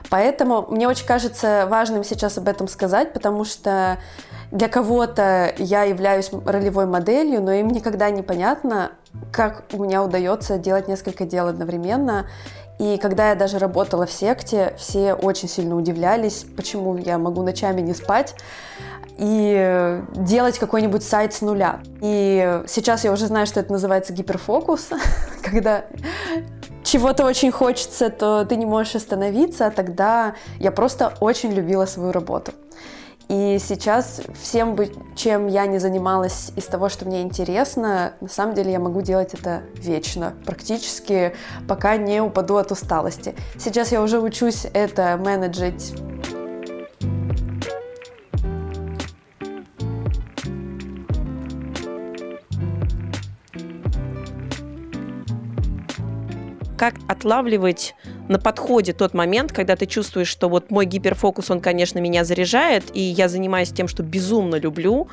Поэтому 0.10 0.66
мне 0.70 0.88
очень 0.88 1.06
кажется 1.06 1.68
важным 1.70 2.04
сейчас 2.04 2.38
об 2.38 2.48
этом 2.48 2.68
сказать, 2.68 3.14
потому 3.14 3.46
что 3.46 4.00
для 4.52 4.70
кого-то 4.70 5.54
я 5.58 5.84
являюсь 5.84 6.32
ролевой 6.46 6.86
моделью, 6.86 7.42
но 7.42 7.52
им 7.52 7.68
никогда 7.68 8.10
не 8.10 8.22
понятно, 8.22 8.92
как 9.32 9.64
у 9.74 9.84
меня 9.84 10.04
удается 10.04 10.58
делать 10.58 10.88
несколько 10.88 11.26
дел 11.26 11.48
одновременно. 11.48 12.28
И 12.80 12.98
когда 12.98 13.30
я 13.30 13.36
даже 13.36 13.58
работала 13.58 14.06
в 14.06 14.12
секте, 14.12 14.74
все 14.78 15.14
очень 15.14 15.50
сильно 15.50 15.76
удивлялись, 15.76 16.46
почему 16.56 16.96
я 16.98 17.18
могу 17.18 17.42
ночами 17.42 17.82
не 17.82 17.94
спать 17.94 18.36
и 19.18 20.02
делать 20.16 20.60
какой-нибудь 20.60 21.04
сайт 21.04 21.34
с 21.34 21.42
нуля. 21.42 21.80
И 22.02 22.62
сейчас 22.68 23.04
я 23.04 23.12
уже 23.12 23.26
знаю, 23.26 23.48
что 23.48 23.60
это 23.60 23.72
называется 23.72 24.14
гиперфокус, 24.14 24.90
когда 25.44 25.86
чего-то 26.84 27.26
очень 27.26 27.52
хочется, 27.52 28.10
то 28.10 28.46
ты 28.46 28.56
не 28.56 28.66
можешь 28.66 28.96
остановиться, 28.96 29.68
а 29.68 29.72
тогда 29.72 30.36
я 30.60 30.72
просто 30.72 31.14
очень 31.20 31.52
любила 31.52 31.86
свою 31.86 32.12
работу. 32.12 32.54
И 33.30 33.58
сейчас 33.60 34.22
всем, 34.42 34.76
бы, 34.76 34.90
чем 35.16 35.48
я 35.48 35.66
не 35.68 35.80
занималась 35.80 36.52
из 36.56 36.64
того, 36.66 36.88
что 36.88 37.06
мне 37.06 37.22
интересно, 37.22 38.14
на 38.22 38.30
самом 38.30 38.56
деле 38.56 38.72
я 38.72 38.80
могу 38.80 39.02
делать 39.02 39.34
это 39.34 39.64
вечно, 39.76 40.34
практически, 40.46 41.36
пока 41.68 41.98
не 41.98 42.22
упаду 42.22 42.56
от 42.56 42.72
усталости. 42.72 43.36
Сейчас 43.58 43.92
я 43.92 44.02
уже 44.02 44.20
учусь 44.22 44.66
это 44.74 45.18
менеджить 45.18 45.94
как 56.78 56.94
отлавливать 57.08 57.96
на 58.28 58.40
подходе 58.40 58.94
тот 58.94 59.14
момент, 59.14 59.52
когда 59.52 59.76
ты 59.76 59.86
чувствуешь, 59.86 60.28
что 60.28 60.50
вот 60.50 60.72
мой 60.72 60.86
гиперфокус, 60.86 61.50
он, 61.50 61.60
конечно, 61.60 62.00
меня 62.00 62.24
заряжает, 62.24 62.84
и 62.94 63.00
я 63.00 63.30
занимаюсь 63.30 63.70
тем, 63.70 63.88
что 63.88 64.04
безумно 64.04 64.56
люблю, 64.56 65.08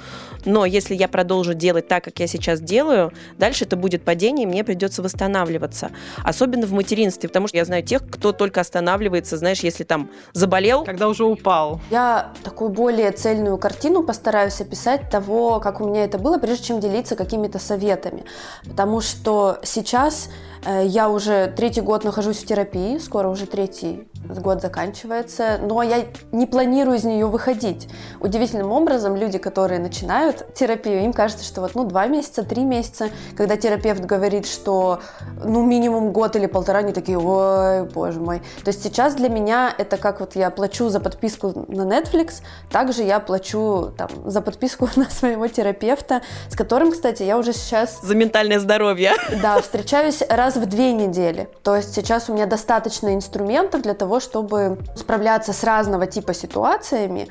но 0.44 0.64
если 0.64 0.94
я 0.94 1.08
продолжу 1.08 1.54
делать 1.54 1.88
так, 1.88 2.04
как 2.04 2.18
я 2.18 2.26
сейчас 2.26 2.60
делаю, 2.60 3.12
дальше 3.38 3.64
это 3.64 3.76
будет 3.76 4.02
падение, 4.02 4.44
и 4.44 4.46
мне 4.46 4.64
придется 4.64 5.02
восстанавливаться. 5.02 5.90
Особенно 6.22 6.66
в 6.66 6.72
материнстве, 6.72 7.28
потому 7.28 7.48
что 7.48 7.56
я 7.56 7.64
знаю 7.64 7.82
тех, 7.82 8.02
кто 8.08 8.32
только 8.32 8.60
останавливается, 8.60 9.36
знаешь, 9.36 9.60
если 9.60 9.84
там 9.84 10.10
заболел. 10.32 10.84
Когда 10.84 11.08
уже 11.08 11.24
упал. 11.24 11.80
Я 11.90 12.32
такую 12.42 12.70
более 12.70 13.10
цельную 13.12 13.58
картину 13.58 14.02
постараюсь 14.02 14.60
описать 14.60 15.10
того, 15.10 15.60
как 15.60 15.80
у 15.80 15.88
меня 15.88 16.04
это 16.04 16.18
было, 16.18 16.38
прежде 16.38 16.64
чем 16.64 16.80
делиться 16.80 17.16
какими-то 17.16 17.58
советами. 17.58 18.24
Потому 18.64 19.00
что 19.00 19.58
сейчас 19.62 20.28
Э, 20.64 20.84
я 20.86 21.08
уже 21.08 21.52
третий 21.56 21.80
год 21.80 22.04
нахожусь 22.04 22.38
в 22.38 22.46
терапии, 22.46 22.98
скоро 23.04 23.28
уже 23.28 23.46
третий 23.46 24.08
год 24.28 24.62
заканчивается, 24.62 25.58
но 25.60 25.82
я 25.82 26.04
не 26.32 26.46
планирую 26.46 26.96
из 26.96 27.04
нее 27.04 27.26
выходить. 27.26 27.88
Удивительным 28.20 28.72
образом 28.72 29.16
люди, 29.16 29.38
которые 29.38 29.80
начинают 29.80 30.54
терапию, 30.54 31.04
им 31.04 31.12
кажется, 31.12 31.44
что 31.44 31.60
вот 31.60 31.74
ну 31.74 31.84
два 31.84 32.06
месяца, 32.06 32.42
три 32.42 32.64
месяца, 32.64 33.08
когда 33.36 33.56
терапевт 33.56 34.04
говорит, 34.04 34.46
что 34.46 35.00
ну 35.44 35.64
минимум 35.64 36.12
год 36.12 36.36
или 36.36 36.46
полтора, 36.46 36.80
они 36.80 36.92
такие, 36.92 37.18
ой, 37.18 37.84
боже 37.84 38.20
мой. 38.20 38.40
То 38.64 38.68
есть 38.68 38.82
сейчас 38.82 39.14
для 39.14 39.28
меня 39.28 39.72
это 39.76 39.96
как 39.96 40.20
вот 40.20 40.36
я 40.36 40.50
плачу 40.50 40.88
за 40.88 41.00
подписку 41.00 41.66
на 41.68 41.82
Netflix, 41.82 42.42
также 42.70 43.02
я 43.02 43.20
плачу 43.20 43.92
там 43.96 44.08
за 44.24 44.40
подписку 44.40 44.88
на 44.96 45.10
своего 45.10 45.46
терапевта, 45.48 46.22
с 46.48 46.56
которым, 46.56 46.92
кстати, 46.92 47.22
я 47.22 47.38
уже 47.38 47.52
сейчас... 47.52 48.00
За 48.02 48.14
ментальное 48.14 48.58
здоровье. 48.58 49.12
Да, 49.42 49.60
встречаюсь 49.60 50.22
раз 50.28 50.56
в 50.56 50.66
две 50.66 50.92
недели. 50.92 51.48
То 51.62 51.76
есть 51.76 51.94
сейчас 51.94 52.28
у 52.28 52.34
меня 52.34 52.46
достаточно 52.46 53.14
инструментов 53.14 53.82
для 53.82 53.94
того, 53.94 54.13
чтобы 54.20 54.78
справляться 54.96 55.52
с 55.52 55.64
разного 55.64 56.06
типа 56.06 56.34
ситуациями. 56.34 57.28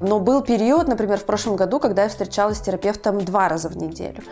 Но 0.00 0.18
был 0.18 0.42
период, 0.42 0.88
например, 0.88 1.18
в 1.18 1.24
прошлом 1.24 1.56
году, 1.56 1.78
когда 1.78 2.04
я 2.04 2.08
встречалась 2.08 2.58
с 2.58 2.60
терапевтом 2.60 3.24
два 3.24 3.48
раза 3.48 3.68
в 3.68 3.76
неделю. 3.76 4.22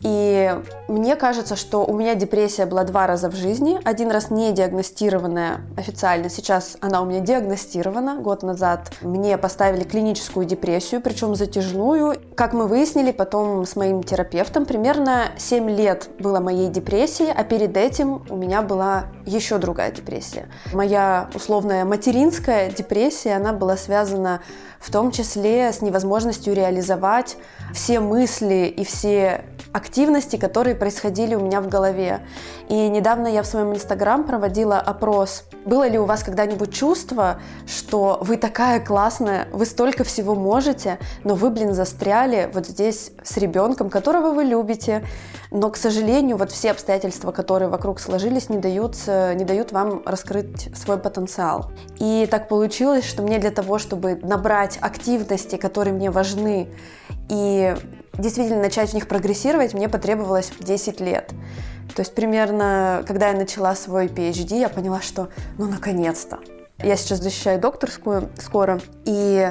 И 0.00 0.54
мне 0.86 1.16
кажется, 1.16 1.56
что 1.56 1.84
у 1.84 1.92
меня 1.96 2.14
депрессия 2.14 2.66
была 2.66 2.84
два 2.84 3.06
раза 3.06 3.28
в 3.28 3.34
жизни. 3.34 3.80
Один 3.84 4.10
раз 4.10 4.30
не 4.30 4.52
диагностированная 4.52 5.62
официально, 5.76 6.30
сейчас 6.30 6.76
она 6.80 7.02
у 7.02 7.04
меня 7.04 7.20
диагностирована. 7.20 8.16
Год 8.16 8.44
назад 8.44 8.92
мне 9.00 9.36
поставили 9.38 9.82
клиническую 9.82 10.46
депрессию, 10.46 11.00
причем 11.00 11.34
затяжную. 11.34 12.16
Как 12.36 12.52
мы 12.52 12.68
выяснили 12.68 13.10
потом 13.10 13.66
с 13.66 13.74
моим 13.74 14.04
терапевтом, 14.04 14.66
примерно 14.66 15.32
7 15.36 15.68
лет 15.68 16.08
было 16.20 16.38
моей 16.38 16.68
депрессии, 16.68 17.28
а 17.34 17.42
перед 17.42 17.76
этим 17.76 18.22
у 18.30 18.36
меня 18.36 18.62
была 18.62 19.06
еще 19.26 19.58
другая 19.58 19.90
депрессия. 19.90 20.48
Моя 20.72 21.28
условная 21.34 21.84
материнская 21.84 22.70
депрессия, 22.70 23.34
она 23.34 23.52
была 23.52 23.76
связана 23.76 24.40
в 24.80 24.92
том 24.92 25.10
числе 25.10 25.72
с 25.72 25.82
невозможностью 25.82 26.54
реализовать 26.54 27.36
все 27.74 28.00
мысли 28.00 28.72
и 28.74 28.84
все 28.84 29.44
активности, 29.88 30.36
которые 30.36 30.76
происходили 30.76 31.34
у 31.34 31.40
меня 31.40 31.62
в 31.62 31.68
голове. 31.68 32.20
И 32.68 32.88
недавно 32.88 33.26
я 33.26 33.42
в 33.42 33.46
своем 33.46 33.72
инстаграм 33.72 34.24
проводила 34.24 34.78
опрос. 34.78 35.44
Было 35.64 35.88
ли 35.88 35.98
у 35.98 36.04
вас 36.04 36.22
когда-нибудь 36.22 36.74
чувство, 36.74 37.40
что 37.66 38.18
вы 38.20 38.36
такая 38.36 38.84
классная, 38.84 39.48
вы 39.50 39.64
столько 39.64 40.04
всего 40.04 40.34
можете, 40.34 40.98
но 41.24 41.34
вы, 41.34 41.48
блин, 41.48 41.72
застряли 41.72 42.50
вот 42.52 42.66
здесь 42.66 43.12
с 43.22 43.38
ребенком, 43.38 43.88
которого 43.88 44.32
вы 44.32 44.44
любите, 44.44 45.04
но, 45.50 45.70
к 45.70 45.76
сожалению, 45.76 46.36
вот 46.36 46.52
все 46.52 46.70
обстоятельства, 46.72 47.32
которые 47.32 47.70
вокруг 47.70 47.98
сложились, 47.98 48.50
не 48.50 48.58
дают, 48.58 48.96
не 49.06 49.44
дают 49.44 49.72
вам 49.72 50.02
раскрыть 50.04 50.68
свой 50.76 50.98
потенциал. 50.98 51.70
И 51.98 52.28
так 52.30 52.48
получилось, 52.48 53.06
что 53.06 53.22
мне 53.22 53.38
для 53.38 53.50
того, 53.50 53.78
чтобы 53.78 54.16
набрать 54.22 54.78
активности, 54.82 55.56
которые 55.56 55.94
мне 55.94 56.10
важны, 56.10 56.68
и 57.30 57.74
действительно 58.18 58.60
начать 58.60 58.90
в 58.90 58.94
них 58.94 59.08
прогрессировать, 59.08 59.74
мне 59.74 59.88
потребовалось 59.88 60.52
10 60.60 61.00
лет. 61.00 61.32
То 61.94 62.02
есть 62.02 62.14
примерно, 62.14 63.02
когда 63.06 63.28
я 63.28 63.36
начала 63.36 63.74
свой 63.74 64.06
PhD, 64.06 64.58
я 64.58 64.68
поняла, 64.68 65.00
что 65.00 65.28
ну 65.56 65.66
наконец-то. 65.66 66.38
Я 66.82 66.96
сейчас 66.96 67.20
защищаю 67.20 67.60
докторскую 67.60 68.28
скоро, 68.38 68.80
и 69.04 69.50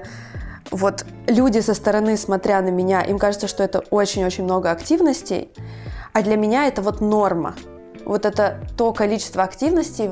вот 0.72 1.06
люди 1.28 1.60
со 1.60 1.74
стороны, 1.74 2.18
смотря 2.18 2.62
на 2.62 2.70
меня, 2.70 3.02
им 3.02 3.20
кажется, 3.20 3.48
что 3.48 3.64
это 3.64 3.80
очень-очень 3.90 4.44
много 4.44 4.72
активностей, 4.72 5.50
а 6.14 6.22
для 6.22 6.38
меня 6.38 6.68
это 6.68 6.82
вот 6.82 7.02
норма. 7.02 7.56
Вот 8.06 8.26
это 8.26 8.60
то 8.78 8.94
количество 8.94 9.44
активностей, 9.44 10.12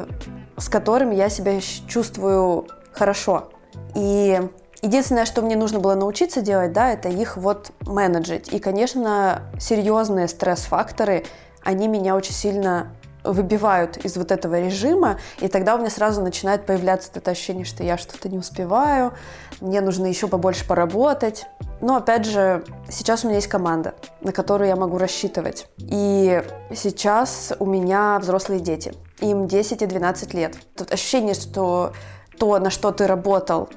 с 0.57 0.67
которым 0.67 1.11
я 1.11 1.29
себя 1.29 1.59
чувствую 1.87 2.67
хорошо. 2.91 3.49
И 3.95 4.41
Единственное, 4.85 5.25
что 5.25 5.41
мне 5.41 5.55
нужно 5.55 5.79
было 5.79 5.95
научиться 5.95 6.41
делать, 6.41 6.71
да, 6.71 6.91
это 6.91 7.09
их 7.09 7.37
вот 7.37 7.71
менеджить. 7.87 8.53
И, 8.53 8.59
конечно, 8.59 9.41
серьезные 9.59 10.27
стресс-факторы, 10.27 11.25
они 11.63 11.87
меня 11.87 12.15
очень 12.15 12.33
сильно 12.33 12.91
выбивают 13.23 13.97
из 13.97 14.15
вот 14.15 14.31
этого 14.31 14.61
режима, 14.61 15.17
и 15.39 15.47
тогда 15.47 15.73
у 15.73 15.79
меня 15.79 15.89
сразу 15.89 16.21
начинает 16.21 16.67
появляться 16.67 17.09
это 17.15 17.31
ощущение, 17.31 17.65
что 17.65 17.83
я 17.83 17.97
что-то 17.97 18.29
не 18.29 18.37
успеваю, 18.37 19.13
мне 19.59 19.81
нужно 19.81 20.05
еще 20.05 20.27
побольше 20.27 20.67
поработать. 20.67 21.47
Но 21.81 21.95
опять 21.95 22.25
же, 22.27 22.63
сейчас 22.87 23.23
у 23.23 23.27
меня 23.27 23.37
есть 23.37 23.47
команда, 23.47 23.95
на 24.21 24.31
которую 24.31 24.67
я 24.67 24.75
могу 24.75 24.99
рассчитывать. 24.99 25.67
И 25.79 26.43
сейчас 26.75 27.53
у 27.57 27.65
меня 27.65 28.19
взрослые 28.21 28.59
дети. 28.59 28.93
Им 29.19 29.47
10 29.47 29.81
и 29.81 29.85
12 29.87 30.35
лет. 30.35 30.55
Тут 30.77 30.91
ощущение, 30.91 31.33
что 31.33 31.93
то, 32.37 32.59
на 32.59 32.69
что 32.69 32.91
ты 32.91 33.07
работал 33.07 33.67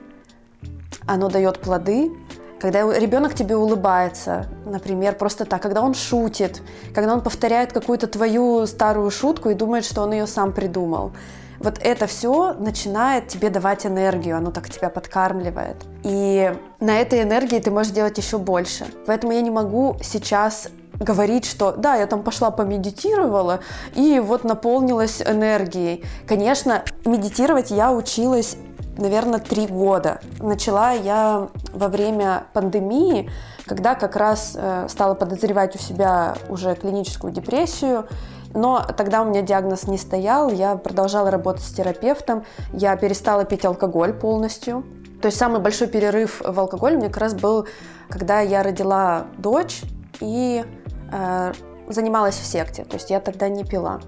оно 1.09 1.29
дает 1.29 1.61
плоды, 1.61 2.13
когда 2.61 2.81
ребенок 2.99 3.35
тебе 3.35 3.57
улыбается, 3.57 4.47
например, 4.67 5.15
просто 5.15 5.45
так, 5.45 5.63
когда 5.63 5.81
он 5.81 5.95
шутит, 5.95 6.63
когда 6.95 7.13
он 7.13 7.23
повторяет 7.23 7.73
какую-то 7.73 8.07
твою 8.09 8.67
старую 8.67 9.11
шутку 9.11 9.51
и 9.51 9.55
думает, 9.55 9.85
что 9.85 10.03
он 10.03 10.13
ее 10.13 10.27
сам 10.27 10.53
придумал. 10.53 11.13
Вот 11.61 11.79
это 11.81 12.07
все 12.07 12.53
начинает 12.55 13.29
тебе 13.29 13.51
давать 13.51 13.85
энергию, 13.85 14.37
оно 14.37 14.51
так 14.51 14.71
тебя 14.71 14.91
подкармливает. 14.91 15.77
И 16.05 16.53
на 16.79 17.01
этой 17.01 17.23
энергии 17.23 17.59
ты 17.59 17.71
можешь 17.71 17.93
делать 17.93 18.17
еще 18.19 18.39
больше. 18.39 18.87
Поэтому 19.07 19.33
я 19.33 19.41
не 19.41 19.51
могу 19.51 19.97
сейчас 20.03 20.69
говорить, 21.01 21.45
что 21.45 21.73
да, 21.73 21.97
я 21.97 22.07
там 22.07 22.23
пошла 22.23 22.51
помедитировала 22.51 23.61
и 23.95 24.21
вот 24.21 24.45
наполнилась 24.45 25.21
энергией. 25.23 26.05
Конечно, 26.27 26.83
медитировать 27.05 27.71
я 27.71 27.93
училась 27.93 28.57
наверное, 28.99 29.41
три 29.41 29.67
года. 29.67 30.21
Начала 30.41 30.93
я 30.93 31.49
во 31.73 31.89
время 31.89 32.45
пандемии, 32.53 33.31
когда 33.67 33.95
как 33.95 34.17
раз 34.17 34.57
э, 34.57 34.87
стала 34.89 35.15
подозревать 35.15 35.75
у 35.77 35.79
себя 35.79 36.37
уже 36.49 36.75
клиническую 36.75 37.33
депрессию, 37.33 38.07
но 38.55 38.85
тогда 38.97 39.23
у 39.23 39.27
меня 39.27 39.43
диагноз 39.43 39.87
не 39.87 39.99
стоял, 39.99 40.51
я 40.51 40.77
продолжала 40.77 41.31
работать 41.31 41.65
с 41.65 41.73
терапевтом, 41.73 42.45
я 42.73 42.97
перестала 42.97 43.45
пить 43.45 43.65
алкоголь 43.65 44.13
полностью. 44.13 44.85
То 45.21 45.27
есть 45.27 45.39
самый 45.39 45.61
большой 45.61 45.89
перерыв 45.89 46.41
в 46.41 46.59
алкоголе 46.59 46.97
у 46.97 46.99
меня 46.99 47.09
как 47.09 47.19
раз 47.19 47.35
был, 47.35 47.67
когда 48.09 48.41
я 48.41 48.63
родила 48.63 49.27
дочь 49.37 49.83
и 50.21 50.65
э, 51.13 51.53
занималась 51.89 52.37
в 52.37 52.45
секте. 52.45 52.85
То 52.85 52.95
есть 52.95 53.11
я 53.11 53.21
тогда 53.21 53.49
не 53.49 53.65
пила. 53.65 54.01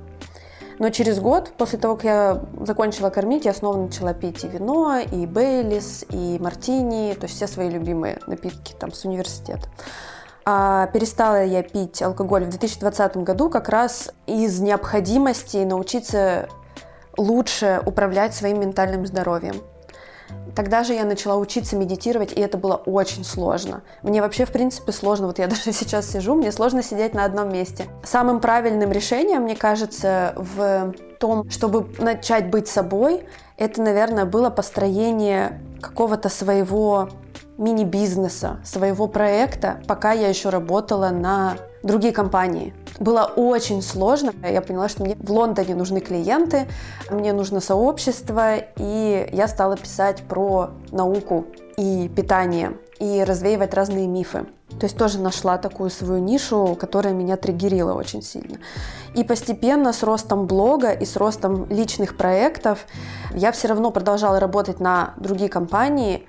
Но 0.80 0.88
через 0.88 1.20
год, 1.20 1.52
после 1.58 1.78
того, 1.78 1.94
как 1.94 2.04
я 2.04 2.40
закончила 2.62 3.10
кормить, 3.10 3.44
я 3.44 3.52
снова 3.52 3.76
начала 3.76 4.14
пить 4.14 4.42
и 4.44 4.48
вино, 4.48 4.98
и 4.98 5.26
бейлис, 5.26 6.06
и 6.08 6.38
мартини, 6.40 7.12
то 7.12 7.24
есть 7.24 7.36
все 7.36 7.46
свои 7.46 7.68
любимые 7.68 8.18
напитки 8.26 8.74
там 8.80 8.90
с 8.90 9.04
университета. 9.04 9.68
А 10.46 10.86
перестала 10.86 11.44
я 11.44 11.62
пить 11.62 12.00
алкоголь 12.00 12.46
в 12.46 12.48
2020 12.48 13.18
году 13.18 13.50
как 13.50 13.68
раз 13.68 14.10
из 14.26 14.58
необходимости 14.60 15.58
научиться 15.58 16.48
лучше 17.18 17.82
управлять 17.84 18.34
своим 18.34 18.60
ментальным 18.60 19.06
здоровьем. 19.06 19.56
Тогда 20.54 20.84
же 20.84 20.94
я 20.94 21.04
начала 21.04 21.36
учиться 21.36 21.76
медитировать, 21.76 22.32
и 22.32 22.40
это 22.40 22.58
было 22.58 22.74
очень 22.76 23.24
сложно. 23.24 23.82
Мне 24.02 24.20
вообще, 24.20 24.44
в 24.44 24.52
принципе, 24.52 24.92
сложно. 24.92 25.26
Вот 25.26 25.38
я 25.38 25.46
даже 25.48 25.72
сейчас 25.72 26.10
сижу, 26.10 26.34
мне 26.34 26.52
сложно 26.52 26.82
сидеть 26.82 27.14
на 27.14 27.24
одном 27.24 27.52
месте. 27.52 27.86
Самым 28.02 28.40
правильным 28.40 28.92
решением, 28.92 29.42
мне 29.42 29.56
кажется, 29.56 30.34
в 30.36 30.94
том, 31.18 31.48
чтобы 31.50 31.88
начать 31.98 32.50
быть 32.50 32.68
собой, 32.68 33.26
это, 33.56 33.82
наверное, 33.82 34.24
было 34.24 34.50
построение 34.50 35.60
какого-то 35.80 36.28
своего 36.28 37.10
мини-бизнеса, 37.58 38.58
своего 38.64 39.06
проекта, 39.06 39.80
пока 39.86 40.12
я 40.12 40.28
еще 40.28 40.48
работала 40.48 41.10
на 41.10 41.56
другие 41.82 42.12
компании. 42.12 42.74
Было 42.98 43.24
очень 43.36 43.82
сложно. 43.82 44.32
Я 44.42 44.60
поняла, 44.60 44.88
что 44.88 45.02
мне 45.02 45.16
в 45.16 45.30
Лондоне 45.30 45.74
нужны 45.74 46.00
клиенты, 46.00 46.68
мне 47.10 47.32
нужно 47.32 47.60
сообщество, 47.60 48.56
и 48.76 49.28
я 49.32 49.48
стала 49.48 49.76
писать 49.76 50.22
про 50.22 50.70
науку 50.90 51.46
и 51.76 52.10
питание, 52.14 52.76
и 52.98 53.24
развеивать 53.24 53.74
разные 53.74 54.06
мифы. 54.06 54.46
То 54.78 54.84
есть 54.84 54.96
тоже 54.96 55.18
нашла 55.18 55.58
такую 55.58 55.90
свою 55.90 56.22
нишу, 56.22 56.76
которая 56.78 57.12
меня 57.12 57.36
триггерила 57.36 57.94
очень 57.94 58.22
сильно. 58.22 58.58
И 59.14 59.24
постепенно 59.24 59.92
с 59.92 60.02
ростом 60.02 60.46
блога 60.46 60.92
и 60.92 61.04
с 61.04 61.16
ростом 61.16 61.66
личных 61.68 62.16
проектов 62.16 62.86
я 63.34 63.50
все 63.52 63.68
равно 63.68 63.90
продолжала 63.90 64.38
работать 64.38 64.78
на 64.78 65.14
другие 65.16 65.50
компании, 65.50 66.28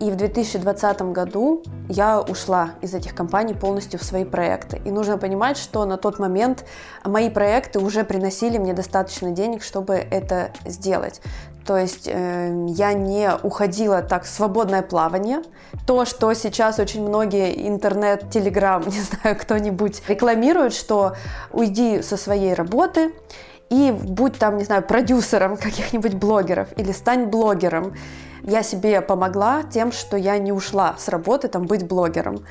и 0.00 0.10
в 0.10 0.16
2020 0.16 1.02
году 1.12 1.62
я 1.88 2.20
ушла 2.20 2.70
из 2.82 2.94
этих 2.94 3.14
компаний 3.14 3.54
полностью 3.54 3.98
в 3.98 4.04
свои 4.04 4.24
проекты. 4.24 4.80
И 4.84 4.90
нужно 4.90 5.18
понимать, 5.18 5.56
что 5.56 5.84
на 5.84 5.96
тот 5.96 6.18
момент 6.18 6.64
мои 7.04 7.30
проекты 7.30 7.78
уже 7.80 8.04
приносили 8.04 8.58
мне 8.58 8.74
достаточно 8.74 9.30
денег, 9.30 9.62
чтобы 9.62 9.94
это 9.94 10.50
сделать. 10.64 11.20
То 11.66 11.76
есть 11.76 12.08
э, 12.10 12.66
я 12.68 12.94
не 12.94 13.30
уходила 13.42 14.00
так 14.00 14.24
в 14.24 14.28
свободное 14.28 14.82
плавание. 14.82 15.42
То, 15.86 16.04
что 16.06 16.32
сейчас 16.32 16.78
очень 16.78 17.06
многие 17.06 17.68
интернет, 17.68 18.30
телеграм, 18.30 18.82
не 18.86 19.00
знаю, 19.00 19.36
кто-нибудь 19.36 20.02
рекламируют, 20.08 20.72
что 20.72 21.14
уйди 21.52 22.00
со 22.02 22.16
своей 22.16 22.54
работы 22.54 23.12
и 23.68 23.92
будь 23.92 24.38
там, 24.38 24.56
не 24.56 24.64
знаю, 24.64 24.82
продюсером 24.82 25.56
каких-нибудь 25.56 26.14
блогеров 26.14 26.68
или 26.76 26.92
стань 26.92 27.26
блогером 27.26 27.94
я 28.42 28.62
себе 28.62 29.00
помогла 29.00 29.62
тем, 29.62 29.92
что 29.92 30.16
я 30.16 30.38
не 30.38 30.52
ушла 30.52 30.94
с 30.98 31.08
работы 31.08 31.48
там 31.48 31.66
быть 31.66 31.86
блогером. 31.86 32.44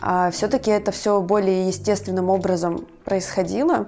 А 0.00 0.30
все-таки 0.30 0.70
это 0.70 0.92
все 0.92 1.20
более 1.20 1.68
естественным 1.68 2.28
образом 2.30 2.86
происходило. 3.04 3.86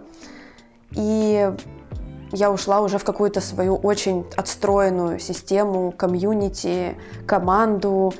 И 0.93 1.53
я 2.33 2.51
ушла 2.51 2.81
уже 2.81 2.99
в 2.99 3.05
какую-то 3.05 3.41
свою 3.41 3.77
очень 3.77 4.27
отстроенную 4.37 5.19
систему, 5.19 5.93
комьюнити, 5.93 6.97
команду. 7.27 8.13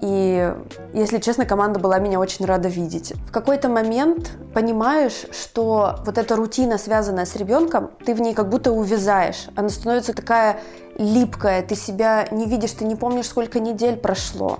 И, 0.00 0.54
если 0.92 1.18
честно, 1.18 1.44
команда 1.44 1.80
была 1.80 1.98
меня 1.98 2.20
очень 2.20 2.44
рада 2.44 2.68
видеть. 2.68 3.14
В 3.26 3.32
какой-то 3.32 3.68
момент 3.68 4.30
понимаешь, 4.54 5.26
что 5.32 5.96
вот 6.04 6.18
эта 6.18 6.36
рутина, 6.36 6.78
связанная 6.78 7.24
с 7.24 7.34
ребенком, 7.34 7.90
ты 8.04 8.14
в 8.14 8.20
ней 8.20 8.34
как 8.34 8.48
будто 8.48 8.70
увязаешь. 8.70 9.48
Она 9.56 9.68
становится 9.70 10.12
такая 10.12 10.60
липкая, 10.98 11.62
ты 11.62 11.74
себя 11.76 12.28
не 12.30 12.46
видишь, 12.46 12.72
ты 12.72 12.84
не 12.84 12.96
помнишь, 12.96 13.26
сколько 13.26 13.60
недель 13.60 13.96
прошло. 13.96 14.58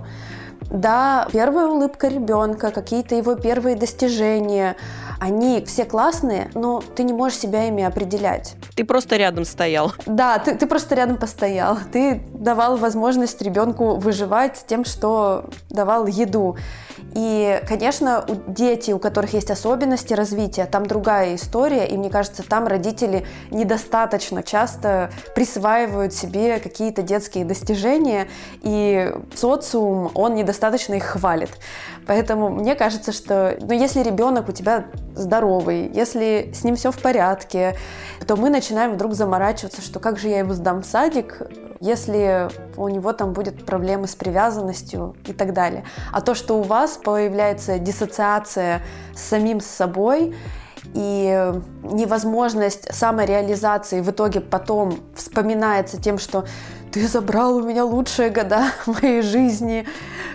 Да, 0.69 1.27
первая 1.31 1.67
улыбка 1.67 2.07
ребенка, 2.07 2.71
какие-то 2.71 3.15
его 3.15 3.35
первые 3.35 3.75
достижения, 3.75 4.75
они 5.19 5.63
все 5.65 5.83
классные, 5.83 6.49
но 6.53 6.81
ты 6.95 7.03
не 7.03 7.11
можешь 7.11 7.39
себя 7.39 7.65
ими 7.65 7.83
определять. 7.83 8.55
Ты 8.75 8.85
просто 8.85 9.17
рядом 9.17 9.43
стоял. 9.45 9.93
Да, 10.05 10.39
ты, 10.39 10.55
ты 10.55 10.65
просто 10.65 10.95
рядом 10.95 11.17
постоял. 11.17 11.77
Ты 11.91 12.21
давал 12.33 12.77
возможность 12.77 13.41
ребенку 13.41 13.95
выживать 13.95 14.63
тем, 14.67 14.85
что 14.85 15.49
давал 15.69 16.05
еду. 16.05 16.55
И, 17.15 17.61
конечно, 17.67 18.23
у 18.27 18.51
дети, 18.51 18.91
у 18.91 18.99
которых 18.99 19.33
есть 19.33 19.49
особенности 19.51 20.13
развития, 20.13 20.65
там 20.65 20.85
другая 20.85 21.35
история, 21.35 21.87
и 21.87 21.97
мне 21.97 22.09
кажется, 22.09 22.43
там 22.43 22.67
родители 22.67 23.25
недостаточно 23.51 24.43
часто 24.43 25.09
присваивают 25.33 26.13
себе 26.13 26.59
какие-то 26.59 27.01
детские 27.01 27.45
достижения, 27.45 28.27
и 28.61 29.11
социум, 29.35 30.11
он 30.13 30.35
недостаточно 30.35 30.58
их 30.95 31.03
хвалит. 31.03 31.49
Поэтому 32.07 32.49
мне 32.49 32.75
кажется, 32.75 33.11
что 33.11 33.57
ну, 33.61 33.73
если 33.73 34.01
ребенок 34.01 34.49
у 34.49 34.51
тебя 34.51 34.85
здоровый, 35.15 35.91
если 35.93 36.51
с 36.53 36.63
ним 36.63 36.75
все 36.75 36.91
в 36.91 36.99
порядке, 36.99 37.75
то 38.27 38.35
мы 38.35 38.49
начинаем 38.49 38.93
вдруг 38.93 39.13
заморачиваться, 39.13 39.81
что 39.81 39.99
как 39.99 40.17
же 40.17 40.29
я 40.29 40.39
его 40.39 40.53
сдам 40.53 40.81
в 40.81 40.85
садик, 40.85 41.41
если 41.79 42.49
у 42.77 42.87
него 42.89 43.13
там 43.13 43.33
будет 43.33 43.65
проблемы 43.65 44.07
с 44.07 44.15
привязанностью 44.15 45.15
и 45.25 45.33
так 45.33 45.53
далее. 45.53 45.85
А 46.11 46.21
то, 46.21 46.35
что 46.35 46.59
у 46.59 46.63
вас 46.63 46.97
появляется 46.97 47.79
диссоциация 47.79 48.81
с 49.15 49.21
самим 49.21 49.61
собой, 49.61 50.35
и 50.93 51.53
невозможность 51.83 52.93
самореализации 52.93 54.01
в 54.01 54.09
итоге 54.09 54.41
потом 54.41 54.99
вспоминается 55.15 56.01
тем, 56.01 56.17
что 56.17 56.45
ты 56.91 57.07
забрал 57.07 57.57
у 57.57 57.63
меня 57.63 57.85
лучшие 57.85 58.29
года 58.29 58.71
моей 58.85 59.21
жизни. 59.21 59.85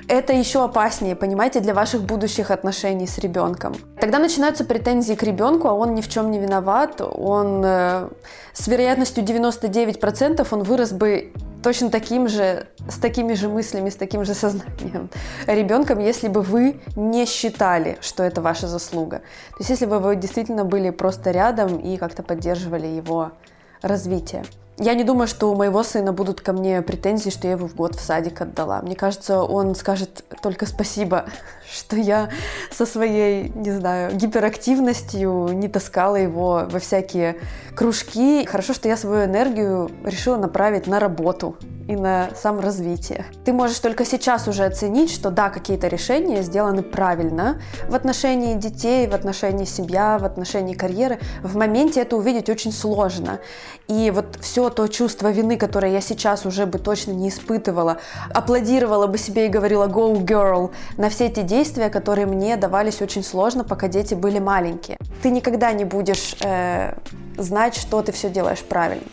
Это 0.09 0.33
еще 0.33 0.63
опаснее, 0.63 1.17
понимаете, 1.17 1.61
для 1.61 1.73
ваших 1.73 2.03
будущих 2.03 2.51
отношений 2.51 3.07
с 3.07 3.19
ребенком. 3.19 3.75
Тогда 3.99 4.19
начинаются 4.19 4.65
претензии 4.65 5.15
к 5.15 5.23
ребенку, 5.23 5.69
а 5.69 5.73
он 5.73 5.95
ни 5.95 6.03
в 6.03 6.09
чем 6.09 6.31
не 6.31 6.39
виноват. 6.39 7.01
Он 7.01 7.63
э, 7.65 8.09
с 8.53 8.69
вероятностью 8.69 9.25
99% 9.25 10.47
он 10.51 10.63
вырос 10.63 10.93
бы 10.93 11.33
точно 11.63 11.91
таким 11.91 12.29
же, 12.29 12.67
с 12.91 12.99
такими 12.99 13.33
же 13.33 13.49
мыслями, 13.49 13.89
с 13.89 13.97
таким 13.97 14.25
же 14.27 14.35
сознанием 14.35 15.09
ребенком, 15.47 15.99
если 15.99 16.29
бы 16.29 16.43
вы 16.43 16.83
не 16.95 17.25
считали, 17.25 17.97
что 18.03 18.23
это 18.23 18.43
ваша 18.43 18.69
заслуга. 18.69 19.21
То 19.53 19.57
есть 19.61 19.71
если 19.71 19.87
бы 19.87 19.99
вы 19.99 20.17
действительно 20.17 20.67
были 20.67 20.91
просто 20.91 21.31
рядом 21.31 21.79
и 21.79 21.97
как-то 21.97 22.23
поддерживали 22.23 22.87
его 22.87 23.33
развитие. 23.81 24.45
Я 24.79 24.95
не 24.95 25.05
думаю, 25.05 25.29
что 25.29 25.53
у 25.53 25.55
моего 25.55 25.85
сына 25.85 26.13
будут 26.13 26.41
ко 26.41 26.53
мне 26.53 26.83
претензии, 26.83 27.31
что 27.31 27.47
я 27.47 27.53
его 27.53 27.69
в 27.69 27.77
год 27.77 27.95
в 27.95 28.01
садик 28.01 28.41
отдала. 28.41 28.83
Мне 28.83 28.97
кажется, 28.97 29.41
он 29.41 29.77
скажет 29.77 30.25
только 30.43 30.67
спасибо, 30.67 31.27
что 31.73 31.95
я 31.97 32.29
со 32.73 32.85
своей, 32.85 33.51
не 33.51 33.71
знаю, 33.71 34.17
гиперактивностью 34.17 35.51
не 35.53 35.69
таскала 35.69 36.17
его 36.17 36.67
во 36.69 36.79
всякие 36.81 37.37
кружки. 37.77 38.45
Хорошо, 38.47 38.75
что 38.75 38.89
я 38.89 38.97
свою 38.97 39.27
энергию 39.27 39.91
решила 40.05 40.39
направить 40.39 40.89
на 40.89 40.99
работу 40.99 41.57
и 41.87 41.97
на 41.97 42.31
саморазвитие. 42.35 43.27
Ты 43.45 43.53
можешь 43.53 43.79
только 43.79 44.05
сейчас 44.05 44.49
уже 44.49 44.65
оценить, 44.65 45.11
что 45.11 45.31
да, 45.31 45.51
какие-то 45.51 45.89
решения 45.89 46.43
сделаны 46.43 46.83
правильно 46.83 47.61
в 47.89 47.95
отношении 47.95 48.55
детей, 48.55 49.07
в 49.07 49.15
отношении 49.15 49.67
себя, 49.67 50.19
в 50.19 50.25
отношении 50.25 50.75
карьеры. 50.75 51.19
В 51.43 51.57
моменте 51.57 52.01
это 52.01 52.17
увидеть 52.17 52.49
очень 52.49 52.73
сложно. 52.73 53.39
И 53.87 54.11
вот 54.11 54.39
все 54.41 54.64
то 54.71 54.87
чувство 54.89 55.31
вины, 55.31 55.57
которое 55.57 55.93
я 55.93 56.01
сейчас 56.01 56.47
уже 56.47 56.67
бы 56.67 56.79
точно 56.79 57.13
не 57.13 57.29
испытывала, 57.29 57.99
аплодировала 58.31 59.07
бы 59.07 59.19
себе 59.19 59.47
и 59.47 59.49
говорила 59.49 59.87
«go 59.87 60.15
girl» 60.15 60.71
на 60.97 61.09
все 61.09 61.27
эти 61.27 61.41
действия, 61.41 61.91
которые 61.91 62.27
мне 62.27 62.57
давались 62.57 63.03
очень 63.03 63.23
сложно, 63.23 63.65
пока 63.65 63.89
дети 63.89 64.15
были 64.15 64.39
маленькие. 64.39 64.99
Ты 65.23 65.31
никогда 65.31 65.73
не 65.73 65.85
будешь 65.85 66.37
э, 66.43 66.95
знать, 67.37 67.75
что 67.77 68.03
ты 68.03 68.13
все 68.13 68.31
делаешь 68.31 68.63
правильно. 68.63 69.07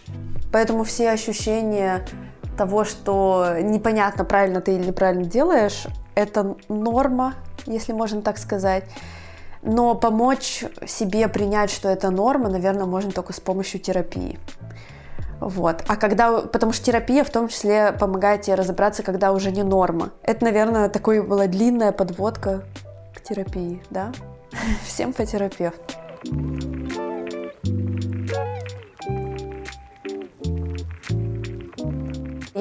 Поэтому 0.51 0.83
все 0.83 1.11
ощущения 1.11 2.05
того, 2.57 2.83
что 2.83 3.55
непонятно, 3.61 4.25
правильно 4.25 4.61
ты 4.61 4.75
или 4.75 4.87
неправильно 4.87 5.25
делаешь, 5.25 5.87
это 6.15 6.55
норма, 6.69 7.35
если 7.65 7.93
можно 7.93 8.21
так 8.21 8.37
сказать. 8.37 8.83
Но 9.63 9.95
помочь 9.95 10.63
себе 10.87 11.27
принять, 11.27 11.71
что 11.71 11.87
это 11.87 12.09
норма, 12.09 12.49
наверное, 12.49 12.85
можно 12.85 13.11
только 13.11 13.31
с 13.33 13.39
помощью 13.39 13.79
терапии. 13.79 14.39
Вот. 15.41 15.83
А 15.87 15.95
когда, 15.97 16.41
потому 16.41 16.71
что 16.71 16.85
терапия 16.85 17.23
в 17.23 17.31
том 17.31 17.47
числе 17.47 17.91
помогает 17.93 18.43
тебе 18.43 18.55
разобраться, 18.55 19.01
когда 19.01 19.31
уже 19.33 19.51
не 19.51 19.63
норма. 19.63 20.11
Это, 20.21 20.45
наверное, 20.45 20.87
такой 20.87 21.21
была 21.21 21.47
длинная 21.47 21.91
подводка 21.91 22.63
к 23.15 23.21
терапии, 23.21 23.81
да? 23.89 24.11
Всем 24.85 25.13
по 25.13 25.25
терапевту. 25.25 25.95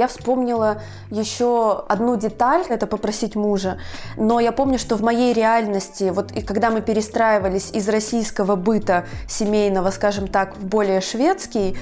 Я 0.01 0.09
вспомнила 0.09 0.81
еще 1.11 1.85
одну 1.87 2.17
деталь, 2.17 2.65
это 2.71 2.87
попросить 2.87 3.37
мужа, 3.37 3.77
но 4.17 4.41
я 4.41 4.51
помню, 4.51 4.79
что 4.79 4.97
в 4.97 5.03
моей 5.03 5.35
реальности, 5.35 6.05
вот 6.05 6.33
и 6.33 6.41
когда 6.41 6.71
мы 6.71 6.81
перестраивались 6.81 7.71
из 7.71 7.87
российского 7.87 8.57
быта 8.57 9.05
семейного, 9.29 9.91
скажем 9.91 10.27
так, 10.27 10.57
в 10.57 10.65
более 10.65 11.03
шведский, 11.03 11.77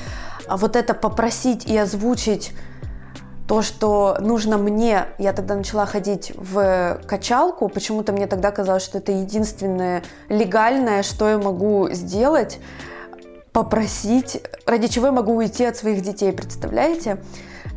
а 0.49 0.57
вот 0.57 0.75
это 0.75 0.95
попросить 0.95 1.65
и 1.65 1.79
озвучить 1.79 2.51
то, 3.47 3.63
что 3.63 4.17
нужно 4.19 4.59
мне, 4.59 5.05
я 5.19 5.33
тогда 5.33 5.55
начала 5.55 5.87
ходить 5.87 6.33
в 6.35 7.01
качалку, 7.07 7.69
почему-то 7.69 8.13
мне 8.13 8.27
тогда 8.27 8.51
казалось, 8.51 8.83
что 8.83 8.99
это 8.99 9.13
единственное 9.13 10.03
легальное, 10.29 11.05
что 11.05 11.29
я 11.29 11.39
могу 11.39 11.89
сделать, 11.93 12.59
попросить, 13.53 14.43
ради 14.67 14.89
чего 14.89 15.07
я 15.07 15.13
могу 15.13 15.37
уйти 15.37 15.65
от 15.65 15.77
своих 15.77 16.03
детей, 16.03 16.33
представляете? 16.33 17.19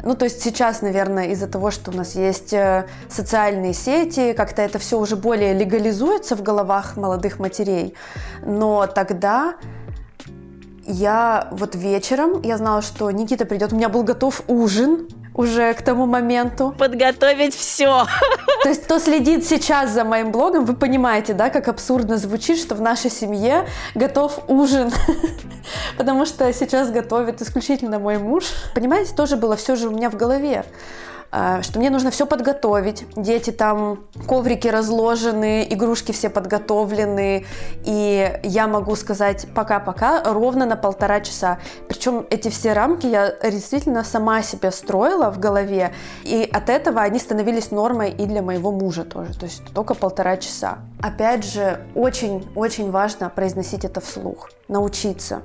Ну, 0.04 0.16
то 0.16 0.26
есть 0.26 0.42
сейчас, 0.42 0.82
наверное, 0.82 1.28
из-за 1.28 1.48
того, 1.48 1.72
что 1.72 1.92
у 1.92 1.94
нас 1.94 2.16
есть 2.16 2.54
э, 2.54 2.88
социальные 3.10 3.74
сети, 3.74 4.34
как-то 4.34 4.62
это 4.62 4.80
все 4.80 5.00
уже 5.00 5.16
более 5.16 5.54
легализуется 5.54 6.36
в 6.36 6.42
головах 6.42 6.98
молодых 6.98 7.40
матерей. 7.40 7.94
Но 8.44 8.88
тогда 8.88 9.56
я 10.86 11.48
вот 11.52 11.76
вечером, 11.76 12.42
я 12.42 12.58
знала, 12.58 12.82
что 12.82 13.12
Никита 13.12 13.46
придет, 13.46 13.74
у 13.74 13.76
меня 13.76 13.90
был 13.90 14.04
готов 14.04 14.42
ужин, 14.48 15.08
уже 15.34 15.74
к 15.74 15.82
тому 15.82 16.06
моменту. 16.06 16.76
Подготовить 16.78 17.56
все. 17.56 18.06
То 18.64 18.70
есть, 18.70 18.84
кто 18.84 19.00
следит 19.00 19.46
сейчас 19.46 19.92
за 19.92 20.04
моим 20.04 20.32
блогом, 20.32 20.66
вы 20.66 20.76
понимаете, 20.76 21.34
да, 21.34 21.50
как 21.50 21.68
абсурдно 21.68 22.18
звучит, 22.18 22.58
что 22.60 22.76
в 22.76 22.82
нашей 22.82 23.10
семье 23.10 23.66
готов 23.96 24.40
ужин. 24.48 24.92
Потому 25.98 26.26
что 26.26 26.52
сейчас 26.54 26.92
готовит 26.92 27.42
исключительно 27.42 28.00
мой 28.00 28.18
муж. 28.18 28.46
Понимаете, 28.76 29.14
тоже 29.16 29.38
было 29.38 29.56
все 29.56 29.76
же 29.76 29.88
у 29.88 29.92
меня 29.92 30.10
в 30.10 30.16
голове. 30.16 30.66
А, 31.32 31.62
что 31.62 31.80
мне 31.80 31.90
нужно 31.90 32.12
все 32.12 32.26
подготовить. 32.26 33.06
Дети 33.16 33.52
там, 33.52 34.06
коврики 34.28 34.68
разложены, 34.68 35.66
игрушки 35.70 36.12
все 36.12 36.30
подготовлены, 36.30 37.46
и 37.86 38.40
я 38.44 38.68
могу 38.68 38.96
сказать 38.96 39.48
пока-пока 39.56 40.24
ровно 40.26 40.66
на 40.66 40.76
полтора 40.76 41.22
часа. 41.22 41.60
Причем 41.88 42.26
эти 42.30 42.50
все 42.50 42.74
рамки 42.74 43.08
я 43.08 43.34
действительно 43.50 44.04
сама 44.04 44.42
себе 44.42 44.72
строила 44.72 45.32
в 45.32 45.40
голове, 45.40 45.94
и 46.24 46.50
от 46.52 46.70
этого 46.70 47.02
они 47.02 47.18
становились 47.18 47.72
нормой 47.72 48.12
и 48.12 48.26
для 48.26 48.42
моего 48.42 48.72
мужа 48.72 49.06
тоже, 49.06 49.34
то 49.38 49.46
есть 49.46 49.64
только 49.74 49.94
полтора 49.94 50.36
часа. 50.36 50.80
Опять 51.02 51.46
же, 51.46 51.80
очень-очень 51.96 52.92
важно 52.92 53.30
произносить 53.30 53.86
это 53.86 54.02
вслух, 54.02 54.50
научиться 54.68 55.42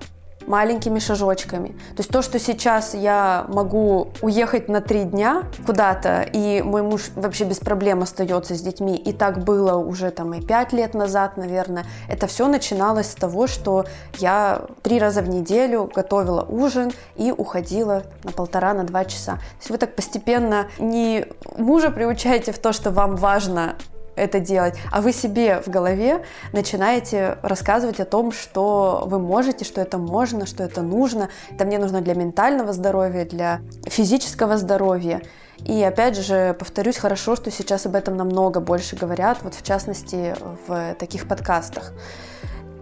маленькими 0.47 0.99
шажочками. 0.99 1.69
То 1.69 1.99
есть 1.99 2.11
то, 2.11 2.23
что 2.23 2.39
сейчас 2.39 2.95
я 2.95 3.47
могу 3.49 4.09
уехать 4.23 4.69
на 4.69 4.81
три 4.81 5.05
дня 5.05 5.45
куда-то, 5.67 6.23
и 6.23 6.63
мой 6.63 6.83
муж 6.83 7.11
вообще 7.15 7.45
без 7.45 7.59
проблем 7.59 8.03
остается 8.03 8.55
с 8.55 8.61
детьми, 8.61 8.97
и 8.97 9.13
так 9.13 9.45
было 9.45 9.77
уже 9.77 10.11
там 10.11 10.35
и 10.35 10.41
пять 10.41 10.73
лет 10.73 10.95
назад, 10.95 11.37
наверное, 11.37 11.85
это 12.09 12.27
все 12.27 12.49
начиналось 12.49 13.11
с 13.11 13.15
того, 13.15 13.47
что 13.47 13.87
я 14.19 14.63
три 14.83 14.99
раза 14.99 15.23
в 15.23 15.29
неделю 15.29 15.91
готовила 15.95 16.43
ужин 16.43 16.93
и 17.17 17.33
уходила 17.33 18.05
на 18.25 18.33
полтора, 18.33 18.75
на 18.75 18.85
два 18.85 19.05
часа. 19.05 19.33
То 19.33 19.59
есть 19.59 19.71
вы 19.71 19.79
так 19.79 19.95
постепенно 19.95 20.67
не 20.79 21.27
мужа 21.57 21.91
приучаете 21.91 22.53
в 22.53 22.59
то, 22.59 22.73
что 22.73 22.91
вам 22.91 23.17
важно 23.17 23.77
это 24.17 24.41
делать, 24.41 24.75
а 24.91 25.01
вы 25.01 25.13
себе 25.13 25.61
в 25.61 25.69
голове 25.69 26.25
начинаете 26.53 27.39
рассказывать 27.43 28.01
о 28.01 28.05
том, 28.05 28.33
что 28.33 29.05
вы 29.07 29.19
можете, 29.19 29.65
что 29.65 29.81
это 29.81 29.99
можно, 29.99 30.47
что 30.47 30.65
это 30.65 30.83
нужно. 30.83 31.29
Это 31.51 31.65
мне 31.65 31.79
нужно 31.79 32.01
для 32.01 32.15
ментального 32.15 32.73
здоровья, 32.73 33.25
для 33.25 33.61
физического 33.85 34.57
здоровья. 34.57 35.23
И 35.65 35.83
опять 35.83 36.17
же, 36.17 36.55
повторюсь, 36.59 36.97
хорошо, 36.97 37.37
что 37.37 37.51
сейчас 37.51 37.87
об 37.87 37.95
этом 37.95 38.17
намного 38.17 38.61
больше 38.61 38.97
говорят, 38.97 39.39
вот 39.43 39.55
в 39.55 39.63
частности 39.63 40.35
в 40.67 40.95
таких 40.99 41.29
подкастах. 41.29 41.93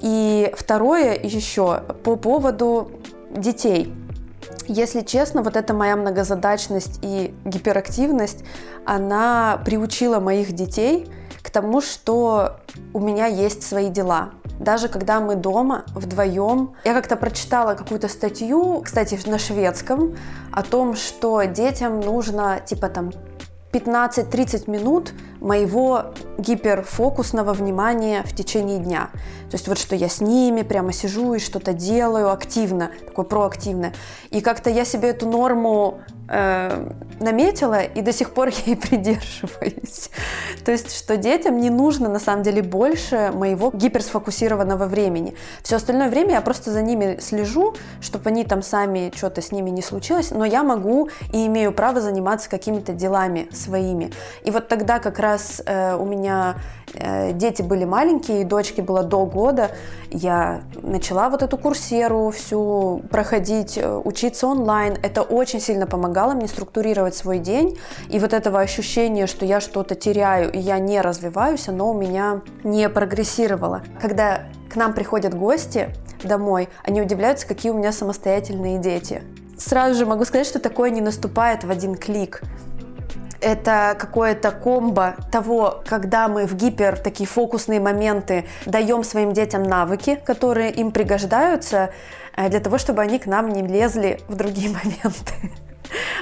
И 0.01 0.53
второе 0.57 1.14
еще 1.14 1.83
по 2.03 2.16
поводу 2.16 2.90
детей. 3.31 3.92
Если 4.66 5.01
честно, 5.03 5.42
вот 5.42 5.57
эта 5.57 5.75
моя 5.75 5.97
многозадачность 5.97 6.99
и 7.03 7.35
гиперактивность, 7.44 8.44
она 8.85 9.61
приучила 9.64 10.20
моих 10.20 10.53
детей 10.53 11.09
к 11.45 11.51
тому, 11.51 11.83
что 11.83 12.57
у 12.95 13.01
меня 13.01 13.27
есть 13.27 13.63
свои 13.63 13.91
дела. 13.91 14.31
даже 14.61 14.89
когда 14.89 15.21
мы 15.21 15.35
дома 15.35 15.85
вдвоем. 15.95 16.75
Я 16.85 16.95
как-то 16.95 17.17
прочитала 17.17 17.75
какую-то 17.75 18.09
статью, 18.09 18.83
кстати, 18.85 19.19
на 19.27 19.39
шведском, 19.39 20.17
о 20.53 20.63
том, 20.63 20.95
что 20.95 21.43
детям 21.43 22.01
нужно 22.01 22.61
типа 22.65 22.89
там 22.89 23.11
15-30 23.73 24.71
минут 24.71 25.13
моего 25.45 26.07
гиперфокусного 26.39 27.53
внимания 27.53 28.23
в 28.25 28.35
течение 28.35 28.79
дня. 28.79 29.11
То 29.51 29.57
есть 29.57 29.69
вот 29.69 29.79
что 29.79 29.95
я 29.95 30.09
с 30.09 30.21
ними 30.21 30.63
прямо 30.63 30.93
сижу 30.93 31.35
и 31.35 31.39
что-то 31.39 31.75
делаю 31.75 32.33
активно, 32.33 32.91
такое 33.07 33.25
проактивное. 33.25 33.93
И 34.31 34.41
как-то 34.41 34.71
я 34.71 34.85
себе 34.85 35.11
эту 35.11 35.29
норму 35.29 36.01
э, 36.29 36.91
наметила 37.21 37.83
и 37.83 38.01
до 38.01 38.13
сих 38.13 38.31
пор 38.31 38.49
ей 38.67 38.77
придерживаюсь. 38.77 40.11
То 40.65 40.73
есть, 40.73 40.97
что 40.97 41.17
детям 41.17 41.59
не 41.59 41.71
нужно 41.71 42.09
на 42.09 42.19
самом 42.19 42.43
деле 42.43 42.63
больше 42.63 43.31
моего 43.35 43.71
гиперсфокусированного 43.71 44.87
времени. 44.87 45.35
Все 45.63 45.77
остальное 45.77 46.09
время 46.09 46.33
я 46.33 46.41
просто 46.41 46.73
за 46.73 46.83
ними 46.83 47.19
слежу, 47.21 47.75
чтобы 48.01 48.31
они 48.31 48.45
там 48.45 48.63
сами 48.63 49.13
что-то 49.15 49.43
с 49.43 49.53
ними 49.53 49.71
не 49.71 49.83
случилось, 49.83 50.31
но 50.31 50.45
я 50.45 50.63
могу 50.63 51.11
и 51.33 51.47
имею 51.47 51.73
право 51.73 52.01
заниматься 52.01 52.49
какими-то 52.49 52.93
делами 52.93 53.49
своими. 53.53 54.13
И 54.45 54.51
вот 54.51 54.69
тогда 54.69 54.99
как 54.99 55.19
раз 55.19 55.34
э, 55.66 55.97
у 55.97 56.05
меня 56.05 56.57
э, 56.94 57.33
дети 57.33 57.62
были 57.62 57.85
маленькие, 57.85 58.42
и 58.42 58.44
дочке 58.44 58.83
было 58.83 59.03
до 59.03 59.27
года, 59.27 59.70
я 60.11 60.62
начала 60.83 61.29
вот 61.29 61.42
эту 61.42 61.59
курсеру 61.59 62.31
всю 62.31 63.03
проходить, 63.11 63.79
э, 63.79 64.01
учиться 64.05 64.47
онлайн. 64.47 64.97
Это 65.03 65.23
очень 65.23 65.61
сильно 65.61 65.87
помогало 65.87 66.35
мне 66.35 66.49
структурировать 66.49 67.14
свой 67.14 67.38
день. 67.38 67.79
И 68.11 68.18
вот 68.18 68.33
этого 68.33 68.61
ощущения, 68.61 69.27
что 69.27 69.44
я 69.44 69.61
что-то 69.61 69.94
теряю 69.94 70.53
и 70.53 70.59
я 70.59 70.79
не 70.79 71.01
развиваюсь, 71.01 71.68
оно 71.68 71.90
у 71.90 71.94
меня 71.94 72.42
не 72.62 72.88
прогрессировало. 72.88 73.83
Когда 74.01 74.42
к 74.70 74.77
нам 74.77 74.92
приходят 74.92 75.35
гости 75.35 75.88
домой, 76.23 76.68
они 76.85 77.03
удивляются, 77.03 77.47
какие 77.47 77.73
у 77.73 77.77
меня 77.77 77.92
самостоятельные 77.92 78.79
дети. 78.79 79.23
Сразу 79.57 79.94
же 79.94 80.07
могу 80.07 80.25
сказать, 80.25 80.47
что 80.47 80.59
такое 80.59 80.90
не 80.90 81.01
наступает 81.01 81.64
в 81.64 81.70
один 81.70 81.94
клик 81.94 82.42
это 83.45 83.95
какое-то 83.99 84.51
комбо 84.51 85.17
того, 85.31 85.83
когда 85.87 86.29
мы 86.29 86.47
в 86.47 86.55
гипер 86.55 86.99
такие 86.99 87.27
фокусные 87.27 87.79
моменты 87.79 88.47
даем 88.65 89.05
своим 89.05 89.33
детям 89.33 89.63
навыки, 89.63 90.19
которые 90.25 90.71
им 90.71 90.91
пригождаются 90.91 91.91
э, 92.37 92.49
для 92.49 92.61
того, 92.61 92.79
чтобы 92.79 93.03
они 93.03 93.19
к 93.19 93.27
нам 93.27 93.51
не 93.51 93.63
лезли 93.63 94.21
в 94.29 94.35
другие 94.35 94.71
моменты. 94.85 95.63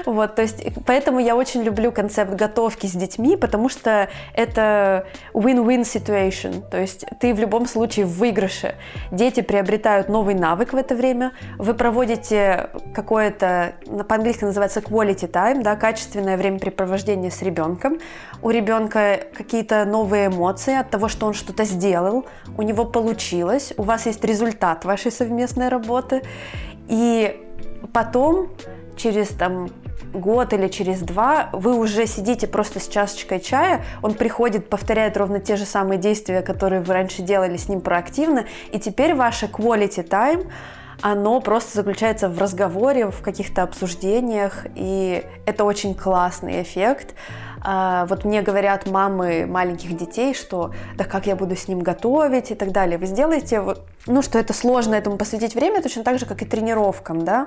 Вот, 0.07 0.35
то 0.35 0.42
есть, 0.42 0.64
поэтому 0.87 1.20
я 1.20 1.37
очень 1.37 1.62
люблю 1.62 1.92
концепт 1.92 2.33
готовки 2.33 2.87
с 2.87 2.92
детьми, 2.92 3.37
потому 3.37 3.68
что 3.68 4.09
это 4.35 5.07
win-win 5.35 5.83
situation, 5.83 6.68
то 6.68 6.81
есть 6.81 7.05
ты 7.20 7.35
в 7.35 7.38
любом 7.38 7.66
случае 7.66 8.07
в 8.07 8.22
выигрыше. 8.22 8.77
Дети 9.11 9.40
приобретают 9.40 10.09
новый 10.09 10.35
навык 10.35 10.72
в 10.72 10.77
это 10.77 10.94
время, 10.94 11.33
вы 11.59 11.75
проводите 11.75 12.70
какое-то, 12.94 13.75
по-английски 14.09 14.44
называется 14.44 14.81
quality 14.81 15.31
time, 15.31 15.62
да, 15.62 15.75
качественное 15.75 16.37
времяпрепровождение 16.37 17.31
с 17.31 17.42
ребенком. 17.42 17.98
У 18.42 18.51
ребенка 18.51 19.20
какие-то 19.35 19.85
новые 19.85 20.29
эмоции 20.29 20.75
от 20.79 20.90
того, 20.90 21.09
что 21.09 21.27
он 21.27 21.35
что-то 21.35 21.64
сделал, 21.64 22.27
у 22.57 22.62
него 22.62 22.85
получилось, 22.85 23.72
у 23.77 23.83
вас 23.83 24.07
есть 24.07 24.25
результат 24.25 24.85
вашей 24.85 25.11
совместной 25.11 25.68
работы, 25.68 26.22
и 26.88 27.40
потом 27.92 28.51
через 28.96 29.28
там 29.28 29.70
год 30.12 30.52
или 30.52 30.68
через 30.68 31.00
два 31.00 31.48
вы 31.52 31.76
уже 31.76 32.07
сидите 32.07 32.46
просто 32.46 32.81
с 32.81 32.88
чашечкой 32.88 33.40
чая, 33.40 33.85
он 34.02 34.14
приходит, 34.14 34.68
повторяет 34.68 35.16
ровно 35.16 35.40
те 35.40 35.57
же 35.57 35.64
самые 35.64 35.98
действия, 35.98 36.42
которые 36.42 36.83
вы 36.83 36.92
раньше 36.92 37.22
делали 37.22 37.57
с 37.57 37.68
ним 37.68 37.81
проактивно, 37.81 38.44
и 38.70 38.78
теперь 38.78 39.14
ваше 39.14 39.46
quality 39.46 40.07
time 40.07 40.50
оно 41.00 41.40
просто 41.40 41.76
заключается 41.76 42.28
в 42.28 42.38
разговоре, 42.38 43.11
в 43.11 43.22
каких-то 43.22 43.62
обсуждениях, 43.64 44.66
и 44.76 45.24
это 45.46 45.64
очень 45.64 45.94
классный 45.94 46.62
эффект. 46.62 47.14
А, 47.64 48.07
вот 48.07 48.25
мне 48.25 48.42
говорят 48.42 48.87
мамы 48.90 49.46
маленьких 49.46 49.96
детей, 49.96 50.35
что 50.35 50.72
да 50.96 51.05
как 51.05 51.27
я 51.27 51.37
буду 51.37 51.55
с 51.55 51.68
ним 51.68 51.81
готовить 51.81 52.51
и 52.51 52.55
так 52.55 52.72
далее. 52.72 52.98
Вы 52.98 53.07
сделаете, 53.07 53.62
ну, 54.07 54.22
что 54.22 54.38
это 54.38 54.53
сложно 54.53 54.96
этому 54.96 55.16
посвятить 55.16 55.55
время, 55.55 55.81
точно 55.81 56.03
так 56.03 56.18
же, 56.18 56.27
как 56.27 56.42
и 56.42 56.44
тренировкам, 56.44 57.25
да, 57.25 57.46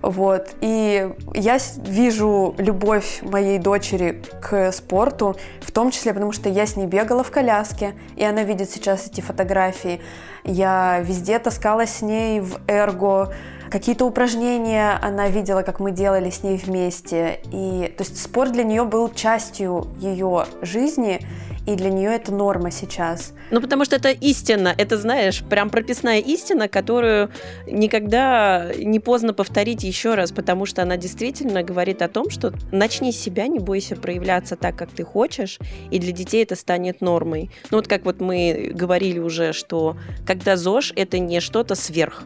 вот. 0.00 0.50
И 0.60 1.12
я 1.34 1.58
вижу 1.78 2.54
любовь 2.58 3.20
моей 3.22 3.58
дочери 3.58 4.22
к 4.40 4.70
спорту, 4.70 5.36
в 5.60 5.72
том 5.72 5.90
числе 5.90 6.14
потому, 6.14 6.30
что 6.32 6.48
я 6.48 6.66
с 6.66 6.76
ней 6.76 6.86
бегала 6.86 7.24
в 7.24 7.30
коляске, 7.30 7.94
и 8.16 8.24
она 8.24 8.44
видит 8.44 8.70
сейчас 8.70 9.06
эти 9.06 9.20
фотографии. 9.20 10.00
Я 10.44 11.00
везде 11.00 11.38
таскалась 11.40 11.96
с 11.96 12.02
ней 12.02 12.40
в 12.40 12.60
эрго, 12.68 13.34
Какие-то 13.70 14.06
упражнения 14.06 14.98
она 15.02 15.28
видела, 15.28 15.62
как 15.62 15.78
мы 15.78 15.92
делали 15.92 16.30
с 16.30 16.42
ней 16.42 16.56
вместе. 16.56 17.40
И, 17.52 17.92
то 17.96 18.02
есть 18.02 18.20
спорт 18.20 18.52
для 18.52 18.64
нее 18.64 18.84
был 18.84 19.12
частью 19.12 19.86
ее 20.00 20.46
жизни, 20.62 21.20
и 21.66 21.76
для 21.76 21.90
нее 21.90 22.14
это 22.14 22.32
норма 22.32 22.70
сейчас. 22.70 23.34
Ну, 23.50 23.60
потому 23.60 23.84
что 23.84 23.96
это 23.96 24.08
истина, 24.08 24.74
это, 24.78 24.96
знаешь, 24.96 25.42
прям 25.42 25.68
прописная 25.68 26.18
истина, 26.18 26.66
которую 26.66 27.30
никогда 27.66 28.70
не 28.74 29.00
поздно 29.00 29.34
повторить 29.34 29.84
еще 29.84 30.14
раз, 30.14 30.32
потому 30.32 30.64
что 30.64 30.80
она 30.80 30.96
действительно 30.96 31.62
говорит 31.62 32.00
о 32.00 32.08
том, 32.08 32.30
что 32.30 32.54
начни 32.72 33.12
с 33.12 33.20
себя, 33.20 33.48
не 33.48 33.58
бойся 33.58 33.96
проявляться 33.96 34.56
так, 34.56 34.76
как 34.76 34.90
ты 34.90 35.04
хочешь, 35.04 35.58
и 35.90 35.98
для 35.98 36.12
детей 36.12 36.42
это 36.42 36.56
станет 36.56 37.02
нормой. 37.02 37.50
Ну, 37.70 37.76
вот 37.76 37.86
как 37.86 38.06
вот 38.06 38.20
мы 38.20 38.70
говорили 38.72 39.18
уже, 39.18 39.52
что 39.52 39.98
когда 40.26 40.56
ЗОЖ— 40.56 40.94
это 40.96 41.18
не 41.18 41.40
что-то 41.40 41.74
сверх, 41.74 42.24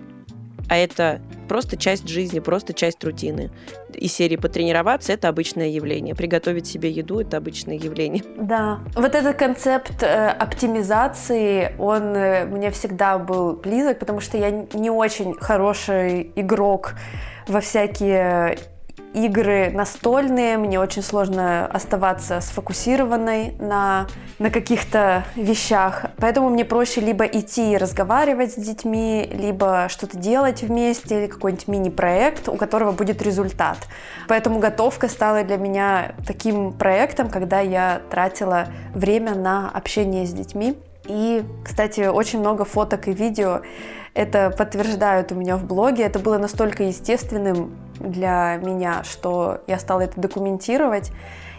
а 0.73 0.77
это 0.77 1.21
просто 1.49 1.77
часть 1.77 2.09
жизни, 2.09 2.41
просто 2.41 2.73
часть 2.73 3.05
рутины. 3.05 3.51
И 3.93 4.09
серии 4.09 4.37
потренироваться– 4.37 5.13
это 5.15 5.29
обычное 5.29 5.69
явление. 5.69 6.15
Приготовить 6.15 6.67
себе 6.67 6.91
еду– 6.91 7.21
это 7.21 7.37
обычное 7.37 7.77
явление. 7.77 8.25
Да. 8.43 8.81
Вот 8.95 9.15
этот 9.15 9.37
концепт 9.37 10.03
э, 10.03 10.29
оптимизации, 10.29 11.75
он 11.79 12.17
э, 12.17 12.47
мне 12.47 12.71
всегда 12.71 13.19
был 13.19 13.53
близок, 13.53 13.99
потому 13.99 14.21
что 14.21 14.39
я 14.39 14.51
не 14.51 14.89
очень 14.89 15.35
хороший 15.35 16.33
игрок 16.37 16.95
во 17.47 17.61
всякие 17.61 18.57
игры 19.14 19.70
настольные, 19.70 20.59
мне 20.59 20.81
очень 20.81 21.03
сложно 21.03 21.66
оставаться 21.66 22.40
сфокусированной 22.40 23.55
на, 23.59 24.07
на 24.38 24.51
каких-то 24.51 25.25
вещах. 25.37 26.07
Поэтому 26.18 26.48
мне 26.48 26.64
проще 26.64 27.01
либо 27.01 27.25
идти 27.25 27.72
и 27.72 27.77
разговаривать 27.77 28.53
с 28.53 28.57
детьми, 28.57 29.29
либо 29.33 29.87
что-то 29.88 30.16
делать 30.18 30.62
вместе, 30.62 31.20
или 31.20 31.27
какой-нибудь 31.27 31.68
мини-проект, 31.68 32.48
у 32.48 32.57
которого 32.57 32.92
будет 32.92 33.22
результат. 33.22 33.79
Поэтому 34.29 34.59
готовка 34.59 35.09
стала 35.09 35.44
для 35.44 35.57
меня 35.57 36.12
таким 36.27 36.72
проектом, 36.72 37.29
когда 37.29 37.61
я 37.61 38.01
тратила 38.11 38.68
время 38.94 39.35
на 39.35 39.70
общение 39.70 40.27
с 40.27 40.33
детьми. 40.33 40.77
И, 41.07 41.42
кстати, 41.64 42.03
очень 42.03 42.38
много 42.38 42.64
фоток 42.64 43.09
и 43.09 43.12
видео 43.12 43.62
это 44.14 44.51
подтверждают 44.51 45.33
у 45.33 45.35
меня 45.35 45.57
в 45.57 45.64
блоге. 45.64 46.05
Это 46.05 46.18
было 46.18 46.38
настолько 46.38 46.85
естественным 46.85 47.77
для 47.98 48.57
меня, 48.62 49.05
что 49.05 49.61
я 49.66 49.79
стала 49.79 50.03
это 50.03 50.20
документировать. 50.20 51.12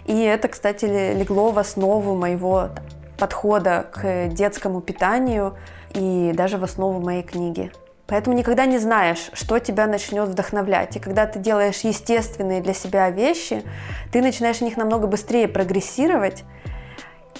И 0.05 0.19
это, 0.21 0.47
кстати, 0.47 0.85
легло 0.85 1.51
в 1.51 1.59
основу 1.59 2.15
моего 2.15 2.69
подхода 3.17 3.85
к 3.91 4.27
детскому 4.27 4.81
питанию 4.81 5.55
и 5.93 6.31
даже 6.35 6.57
в 6.57 6.63
основу 6.63 6.99
моей 6.99 7.23
книги. 7.23 7.71
Поэтому 8.05 8.35
никогда 8.35 8.65
не 8.65 8.79
знаешь, 8.79 9.29
что 9.33 9.59
тебя 9.59 9.87
начнет 9.87 10.27
вдохновлять. 10.27 10.97
И 10.97 10.99
когда 10.99 11.25
ты 11.25 11.39
делаешь 11.39 11.79
естественные 11.79 12.61
для 12.61 12.73
себя 12.73 13.09
вещи, 13.09 13.63
ты 14.11 14.21
начинаешь 14.21 14.57
в 14.57 14.61
них 14.61 14.77
намного 14.77 15.07
быстрее 15.07 15.47
прогрессировать. 15.47 16.43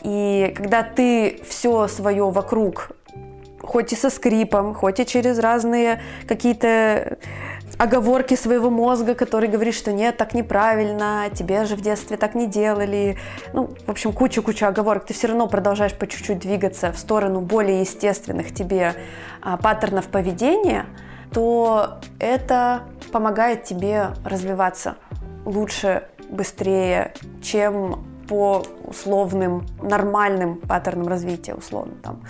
И 0.02 0.54
когда 0.56 0.84
ты 0.84 1.42
все 1.48 1.88
свое 1.88 2.30
вокруг 2.30 2.92
хоть 3.64 3.94
и 3.94 3.96
со 3.96 4.10
скрипом, 4.10 4.74
хоть 4.74 5.00
и 5.00 5.06
через 5.06 5.40
разные 5.40 6.02
какие-то 6.28 7.18
оговорки 7.78 8.36
своего 8.36 8.70
мозга, 8.70 9.16
который 9.16 9.50
говорит, 9.50 9.74
что 9.74 9.92
нет, 9.92 10.18
так 10.18 10.34
неправильно, 10.34 11.26
тебе 11.34 11.66
же 11.66 11.76
в 11.76 11.82
детстве 11.82 12.18
так 12.18 12.36
не 12.36 12.48
делали. 12.48 13.18
Ну, 13.54 13.70
в 13.88 13.90
общем, 13.90 14.14
кучу-кучу 14.14 14.66
оговорок. 14.66 15.06
Ты 15.06 15.14
все 15.14 15.28
равно 15.28 15.48
продолжаешь 15.48 15.94
по 15.94 16.06
чуть-чуть 16.06 16.40
двигаться 16.40 16.92
в 16.92 17.00
сторону 17.00 17.42
более 17.42 17.82
естественных 17.82 18.54
тебе 18.54 18.94
а, 19.42 19.58
паттернов 19.58 20.08
поведения, 20.08 20.86
то 21.34 22.00
это 22.20 22.84
помогает 23.12 23.64
тебе 23.64 24.10
развиваться 24.24 24.96
лучше, 25.46 26.04
быстрее, 26.30 27.14
чем 27.42 28.06
по 28.28 28.64
условным 28.86 29.66
нормальным 29.82 30.56
паттернам 30.58 31.08
развития, 31.08 31.56
условно 31.56 31.94
там 32.02 32.22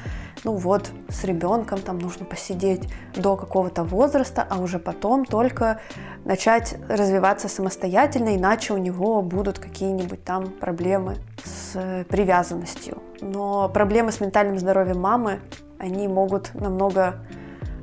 ну 0.43 0.56
вот, 0.56 0.91
с 1.10 1.23
ребенком 1.23 1.79
там 1.79 1.99
нужно 1.99 2.25
посидеть 2.25 2.89
до 3.15 3.38
какого-то 3.38 3.84
возраста, 3.84 4.45
а 4.49 4.60
уже 4.60 4.77
потом 4.77 5.25
только 5.25 5.79
начать 6.25 6.75
развиваться 6.89 7.47
самостоятельно, 7.47 8.36
иначе 8.36 8.73
у 8.73 8.77
него 8.77 9.21
будут 9.21 9.60
какие-нибудь 9.60 10.23
там 10.23 10.49
проблемы 10.49 11.17
с 11.43 12.06
привязанностью. 12.10 13.01
Но 13.21 13.69
проблемы 13.69 14.12
с 14.12 14.19
ментальным 14.19 14.60
здоровьем 14.60 14.99
мамы, 14.99 15.39
они 15.79 16.08
могут 16.08 16.53
намного 16.53 17.25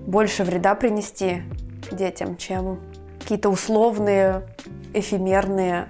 больше 0.06 0.44
вреда 0.44 0.74
принести 0.74 1.42
детям, 1.90 2.36
чем 2.36 2.80
какие-то 3.20 3.48
условные, 3.48 4.42
эфемерные, 4.92 5.88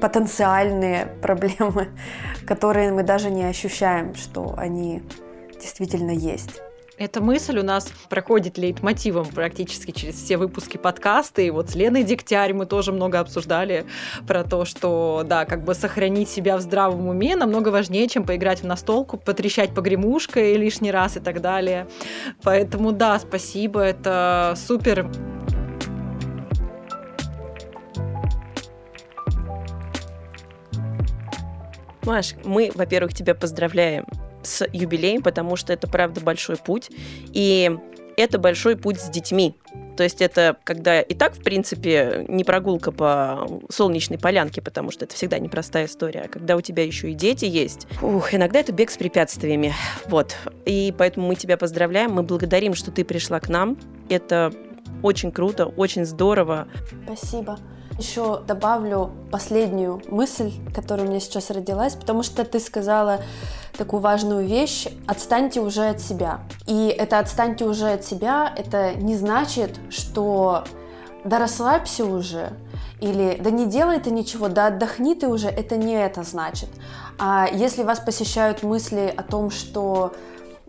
потенциальные 0.00 1.06
проблемы, 1.22 1.88
которые 2.46 2.92
мы 2.92 3.02
даже 3.02 3.30
не 3.30 3.44
ощущаем, 3.44 4.14
что 4.14 4.54
они 4.56 5.02
действительно 5.62 6.10
есть. 6.10 6.60
Эта 6.98 7.22
мысль 7.22 7.58
у 7.58 7.62
нас 7.62 7.90
проходит 8.10 8.58
лейтмотивом 8.58 9.26
практически 9.26 9.92
через 9.92 10.14
все 10.16 10.36
выпуски 10.36 10.76
подкаста. 10.76 11.40
И 11.40 11.50
вот 11.50 11.70
с 11.70 11.74
Леной 11.74 12.04
Дегтярь 12.04 12.52
мы 12.52 12.66
тоже 12.66 12.92
много 12.92 13.18
обсуждали 13.18 13.86
про 14.26 14.44
то, 14.44 14.66
что, 14.66 15.24
да, 15.24 15.46
как 15.46 15.64
бы 15.64 15.74
сохранить 15.74 16.28
себя 16.28 16.58
в 16.58 16.60
здравом 16.60 17.08
уме 17.08 17.34
намного 17.34 17.70
важнее, 17.70 18.08
чем 18.08 18.24
поиграть 18.24 18.62
в 18.62 18.66
настолку, 18.66 19.16
потрещать 19.16 19.74
погремушкой 19.74 20.54
лишний 20.54 20.90
раз 20.90 21.16
и 21.16 21.20
так 21.20 21.40
далее. 21.40 21.88
Поэтому, 22.42 22.92
да, 22.92 23.18
спасибо, 23.18 23.80
это 23.80 24.54
супер. 24.56 25.10
Маш, 32.04 32.34
мы, 32.44 32.70
во-первых, 32.74 33.14
тебя 33.14 33.34
поздравляем 33.34 34.04
с 34.42 34.66
юбилеем, 34.72 35.22
потому 35.22 35.56
что 35.56 35.72
это, 35.72 35.88
правда, 35.88 36.20
большой 36.20 36.56
путь. 36.56 36.90
И 37.32 37.70
это 38.16 38.38
большой 38.38 38.76
путь 38.76 39.00
с 39.00 39.08
детьми. 39.08 39.54
То 39.96 40.02
есть 40.02 40.22
это 40.22 40.56
когда 40.64 41.00
и 41.00 41.14
так, 41.14 41.34
в 41.34 41.42
принципе, 41.42 42.24
не 42.28 42.44
прогулка 42.44 42.92
по 42.92 43.46
солнечной 43.68 44.18
полянке, 44.18 44.62
потому 44.62 44.90
что 44.90 45.04
это 45.04 45.14
всегда 45.14 45.38
непростая 45.38 45.86
история. 45.86 46.22
А 46.22 46.28
когда 46.28 46.56
у 46.56 46.60
тебя 46.60 46.84
еще 46.84 47.10
и 47.10 47.14
дети 47.14 47.44
есть, 47.44 47.86
ух, 48.00 48.34
иногда 48.34 48.60
это 48.60 48.72
бег 48.72 48.90
с 48.90 48.96
препятствиями. 48.96 49.74
Вот. 50.06 50.36
И 50.66 50.94
поэтому 50.96 51.28
мы 51.28 51.34
тебя 51.34 51.56
поздравляем, 51.56 52.12
мы 52.12 52.22
благодарим, 52.22 52.74
что 52.74 52.90
ты 52.90 53.04
пришла 53.04 53.40
к 53.40 53.48
нам. 53.48 53.78
Это 54.08 54.52
очень 55.02 55.30
круто, 55.30 55.66
очень 55.66 56.04
здорово. 56.04 56.68
Спасибо. 57.04 57.58
Еще 57.98 58.40
добавлю 58.46 59.12
последнюю 59.30 60.02
мысль, 60.08 60.52
которая 60.74 61.06
у 61.06 61.10
меня 61.10 61.20
сейчас 61.20 61.50
родилась, 61.50 61.94
потому 61.94 62.22
что 62.22 62.44
ты 62.44 62.58
сказала 62.58 63.20
такую 63.76 64.00
важную 64.00 64.46
вещь 64.46 64.88
«отстаньте 65.06 65.60
уже 65.60 65.88
от 65.88 66.00
себя». 66.00 66.40
И 66.66 66.86
это 66.86 67.18
«отстаньте 67.18 67.64
уже 67.64 67.92
от 67.92 68.04
себя» 68.04 68.52
это 68.56 68.94
не 68.94 69.16
значит, 69.16 69.78
что 69.90 70.64
«да 71.24 71.38
расслабься 71.38 72.04
уже», 72.04 72.52
или 73.00 73.38
«да 73.40 73.50
не 73.50 73.66
делай 73.66 74.00
ты 74.00 74.10
ничего, 74.10 74.48
да 74.48 74.66
отдохни 74.66 75.14
ты 75.14 75.28
уже», 75.28 75.48
это 75.48 75.76
не 75.76 75.94
это 75.94 76.22
значит. 76.22 76.70
А 77.18 77.46
если 77.52 77.82
вас 77.82 78.00
посещают 78.00 78.62
мысли 78.62 79.12
о 79.16 79.22
том, 79.22 79.50
что 79.50 80.12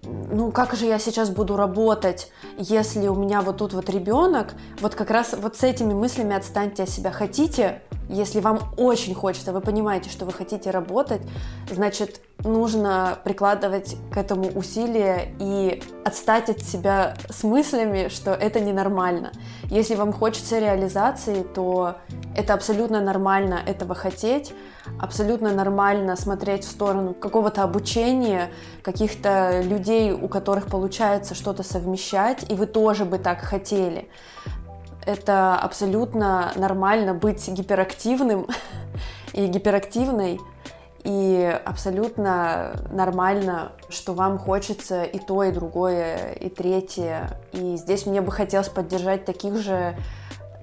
ну 0.05 0.51
как 0.51 0.73
же 0.75 0.85
я 0.85 0.99
сейчас 0.99 1.29
буду 1.29 1.55
работать, 1.55 2.31
если 2.57 3.07
у 3.07 3.15
меня 3.15 3.41
вот 3.41 3.57
тут 3.57 3.73
вот 3.73 3.89
ребенок, 3.89 4.53
вот 4.79 4.95
как 4.95 5.09
раз 5.09 5.33
вот 5.33 5.55
с 5.55 5.63
этими 5.63 5.93
мыслями 5.93 6.35
отстаньте 6.35 6.83
от 6.83 6.89
себя. 6.89 7.11
Хотите, 7.11 7.81
если 8.09 8.39
вам 8.39 8.59
очень 8.77 9.15
хочется, 9.15 9.53
вы 9.53 9.61
понимаете, 9.61 10.09
что 10.09 10.25
вы 10.25 10.33
хотите 10.33 10.71
работать, 10.71 11.21
значит, 11.71 12.19
нужно 12.39 13.19
прикладывать 13.23 13.95
к 14.11 14.17
этому 14.17 14.49
усилия 14.49 15.33
и 15.39 15.81
отстать 16.03 16.49
от 16.49 16.61
себя 16.61 17.15
с 17.29 17.43
мыслями, 17.43 18.09
что 18.09 18.31
это 18.33 18.59
ненормально. 18.59 19.31
Если 19.69 19.95
вам 19.95 20.11
хочется 20.11 20.59
реализации, 20.59 21.43
то 21.43 21.95
это 22.35 22.53
абсолютно 22.53 22.99
нормально 22.99 23.59
этого 23.65 23.95
хотеть, 23.95 24.53
абсолютно 24.99 25.51
нормально 25.53 26.15
смотреть 26.15 26.65
в 26.65 26.71
сторону 26.71 27.13
какого-то 27.13 27.63
обучения, 27.63 28.51
каких-то 28.81 29.61
людей, 29.61 30.11
у 30.11 30.27
которых 30.27 30.67
получается 30.67 31.35
что-то 31.35 31.63
совмещать, 31.63 32.49
и 32.49 32.55
вы 32.55 32.65
тоже 32.65 33.05
бы 33.05 33.17
так 33.17 33.41
хотели. 33.41 34.09
Это 35.05 35.55
абсолютно 35.55 36.51
нормально 36.55 37.13
быть 37.13 37.47
гиперактивным 37.47 38.47
и 39.33 39.47
гиперактивной, 39.47 40.39
и 41.03 41.59
абсолютно 41.65 42.73
нормально, 42.89 43.73
что 43.89 44.13
вам 44.13 44.37
хочется 44.37 45.03
и 45.03 45.19
то, 45.19 45.43
и 45.43 45.51
другое, 45.51 46.33
и 46.33 46.49
третье. 46.49 47.41
И 47.51 47.75
здесь 47.75 48.05
мне 48.05 48.21
бы 48.21 48.31
хотелось 48.31 48.69
поддержать 48.69 49.25
таких 49.25 49.57
же, 49.57 49.97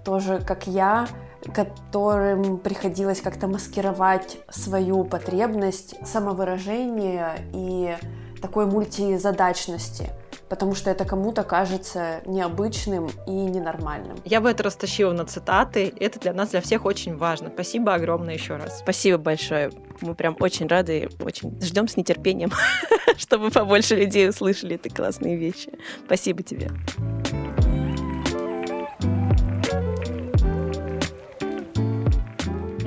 тоже 0.02 0.40
как 0.40 0.66
я, 0.66 1.06
которым 1.54 2.58
приходилось 2.58 3.20
как-то 3.20 3.46
маскировать 3.46 4.38
свою 4.50 5.04
потребность 5.04 5.94
самовыражения 6.06 7.36
и 7.52 7.96
такой 8.40 8.66
мультизадачности 8.66 10.10
потому 10.50 10.74
что 10.74 10.90
это 10.90 11.04
кому-то 11.04 11.44
кажется 11.44 12.20
необычным 12.26 13.08
и 13.26 13.30
ненормальным. 13.30 14.16
Я 14.24 14.40
бы 14.40 14.50
это 14.50 14.64
растащила 14.64 15.12
на 15.12 15.24
цитаты. 15.24 15.94
Это 15.98 16.18
для 16.18 16.32
нас, 16.34 16.50
для 16.50 16.60
всех 16.60 16.84
очень 16.84 17.16
важно. 17.16 17.50
Спасибо 17.54 17.94
огромное 17.94 18.34
еще 18.34 18.56
раз. 18.56 18.80
Спасибо 18.80 19.16
большое. 19.16 19.70
Мы 20.00 20.14
прям 20.14 20.36
очень 20.40 20.66
рады, 20.66 21.08
очень 21.20 21.58
ждем 21.62 21.86
с 21.86 21.96
нетерпением, 21.96 22.50
чтобы 23.16 23.50
побольше 23.50 23.94
людей 23.94 24.28
услышали 24.28 24.74
эти 24.74 24.92
классные 24.92 25.36
вещи. 25.36 25.72
Спасибо 26.04 26.42
тебе. 26.42 26.68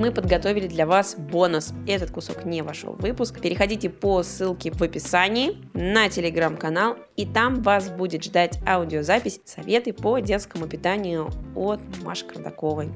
Мы 0.04 0.12
подготовили 0.12 0.66
для 0.66 0.86
вас 0.86 1.16
бонус. 1.16 1.72
Этот 1.86 2.10
кусок 2.10 2.44
не 2.44 2.60
вошел 2.60 2.92
в 2.92 3.00
выпуск. 3.00 3.40
Переходите 3.40 3.88
по 3.88 4.22
ссылке 4.22 4.70
в 4.70 4.82
описании 4.82 5.56
на 5.72 6.10
телеграм-канал, 6.10 6.98
и 7.16 7.24
там 7.24 7.62
вас 7.62 7.88
будет 7.88 8.22
ждать 8.22 8.58
аудиозапись 8.68 9.40
«Советы 9.46 9.94
по 9.94 10.18
детскому 10.18 10.66
питанию» 10.66 11.30
от 11.56 11.80
Маши 12.02 12.26
Кардаковой. 12.26 12.90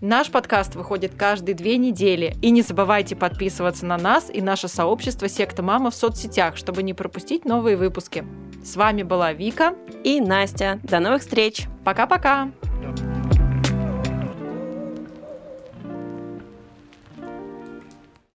Наш 0.00 0.30
подкаст 0.30 0.76
выходит 0.76 1.12
каждые 1.14 1.54
две 1.54 1.76
недели. 1.76 2.34
И 2.40 2.50
не 2.50 2.62
забывайте 2.62 3.16
подписываться 3.16 3.84
на 3.84 3.98
нас 3.98 4.30
и 4.32 4.40
наше 4.40 4.68
сообщество 4.68 5.28
«Секта 5.28 5.62
Мама» 5.62 5.90
в 5.90 5.94
соцсетях, 5.94 6.56
чтобы 6.56 6.82
не 6.82 6.94
пропустить 6.94 7.44
новые 7.44 7.76
выпуски. 7.76 8.24
С 8.64 8.76
вами 8.76 9.02
была 9.02 9.34
Вика 9.34 9.74
и 10.04 10.22
Настя. 10.22 10.80
До 10.84 11.00
новых 11.00 11.20
встреч. 11.20 11.66
Пока-пока. 11.84 12.50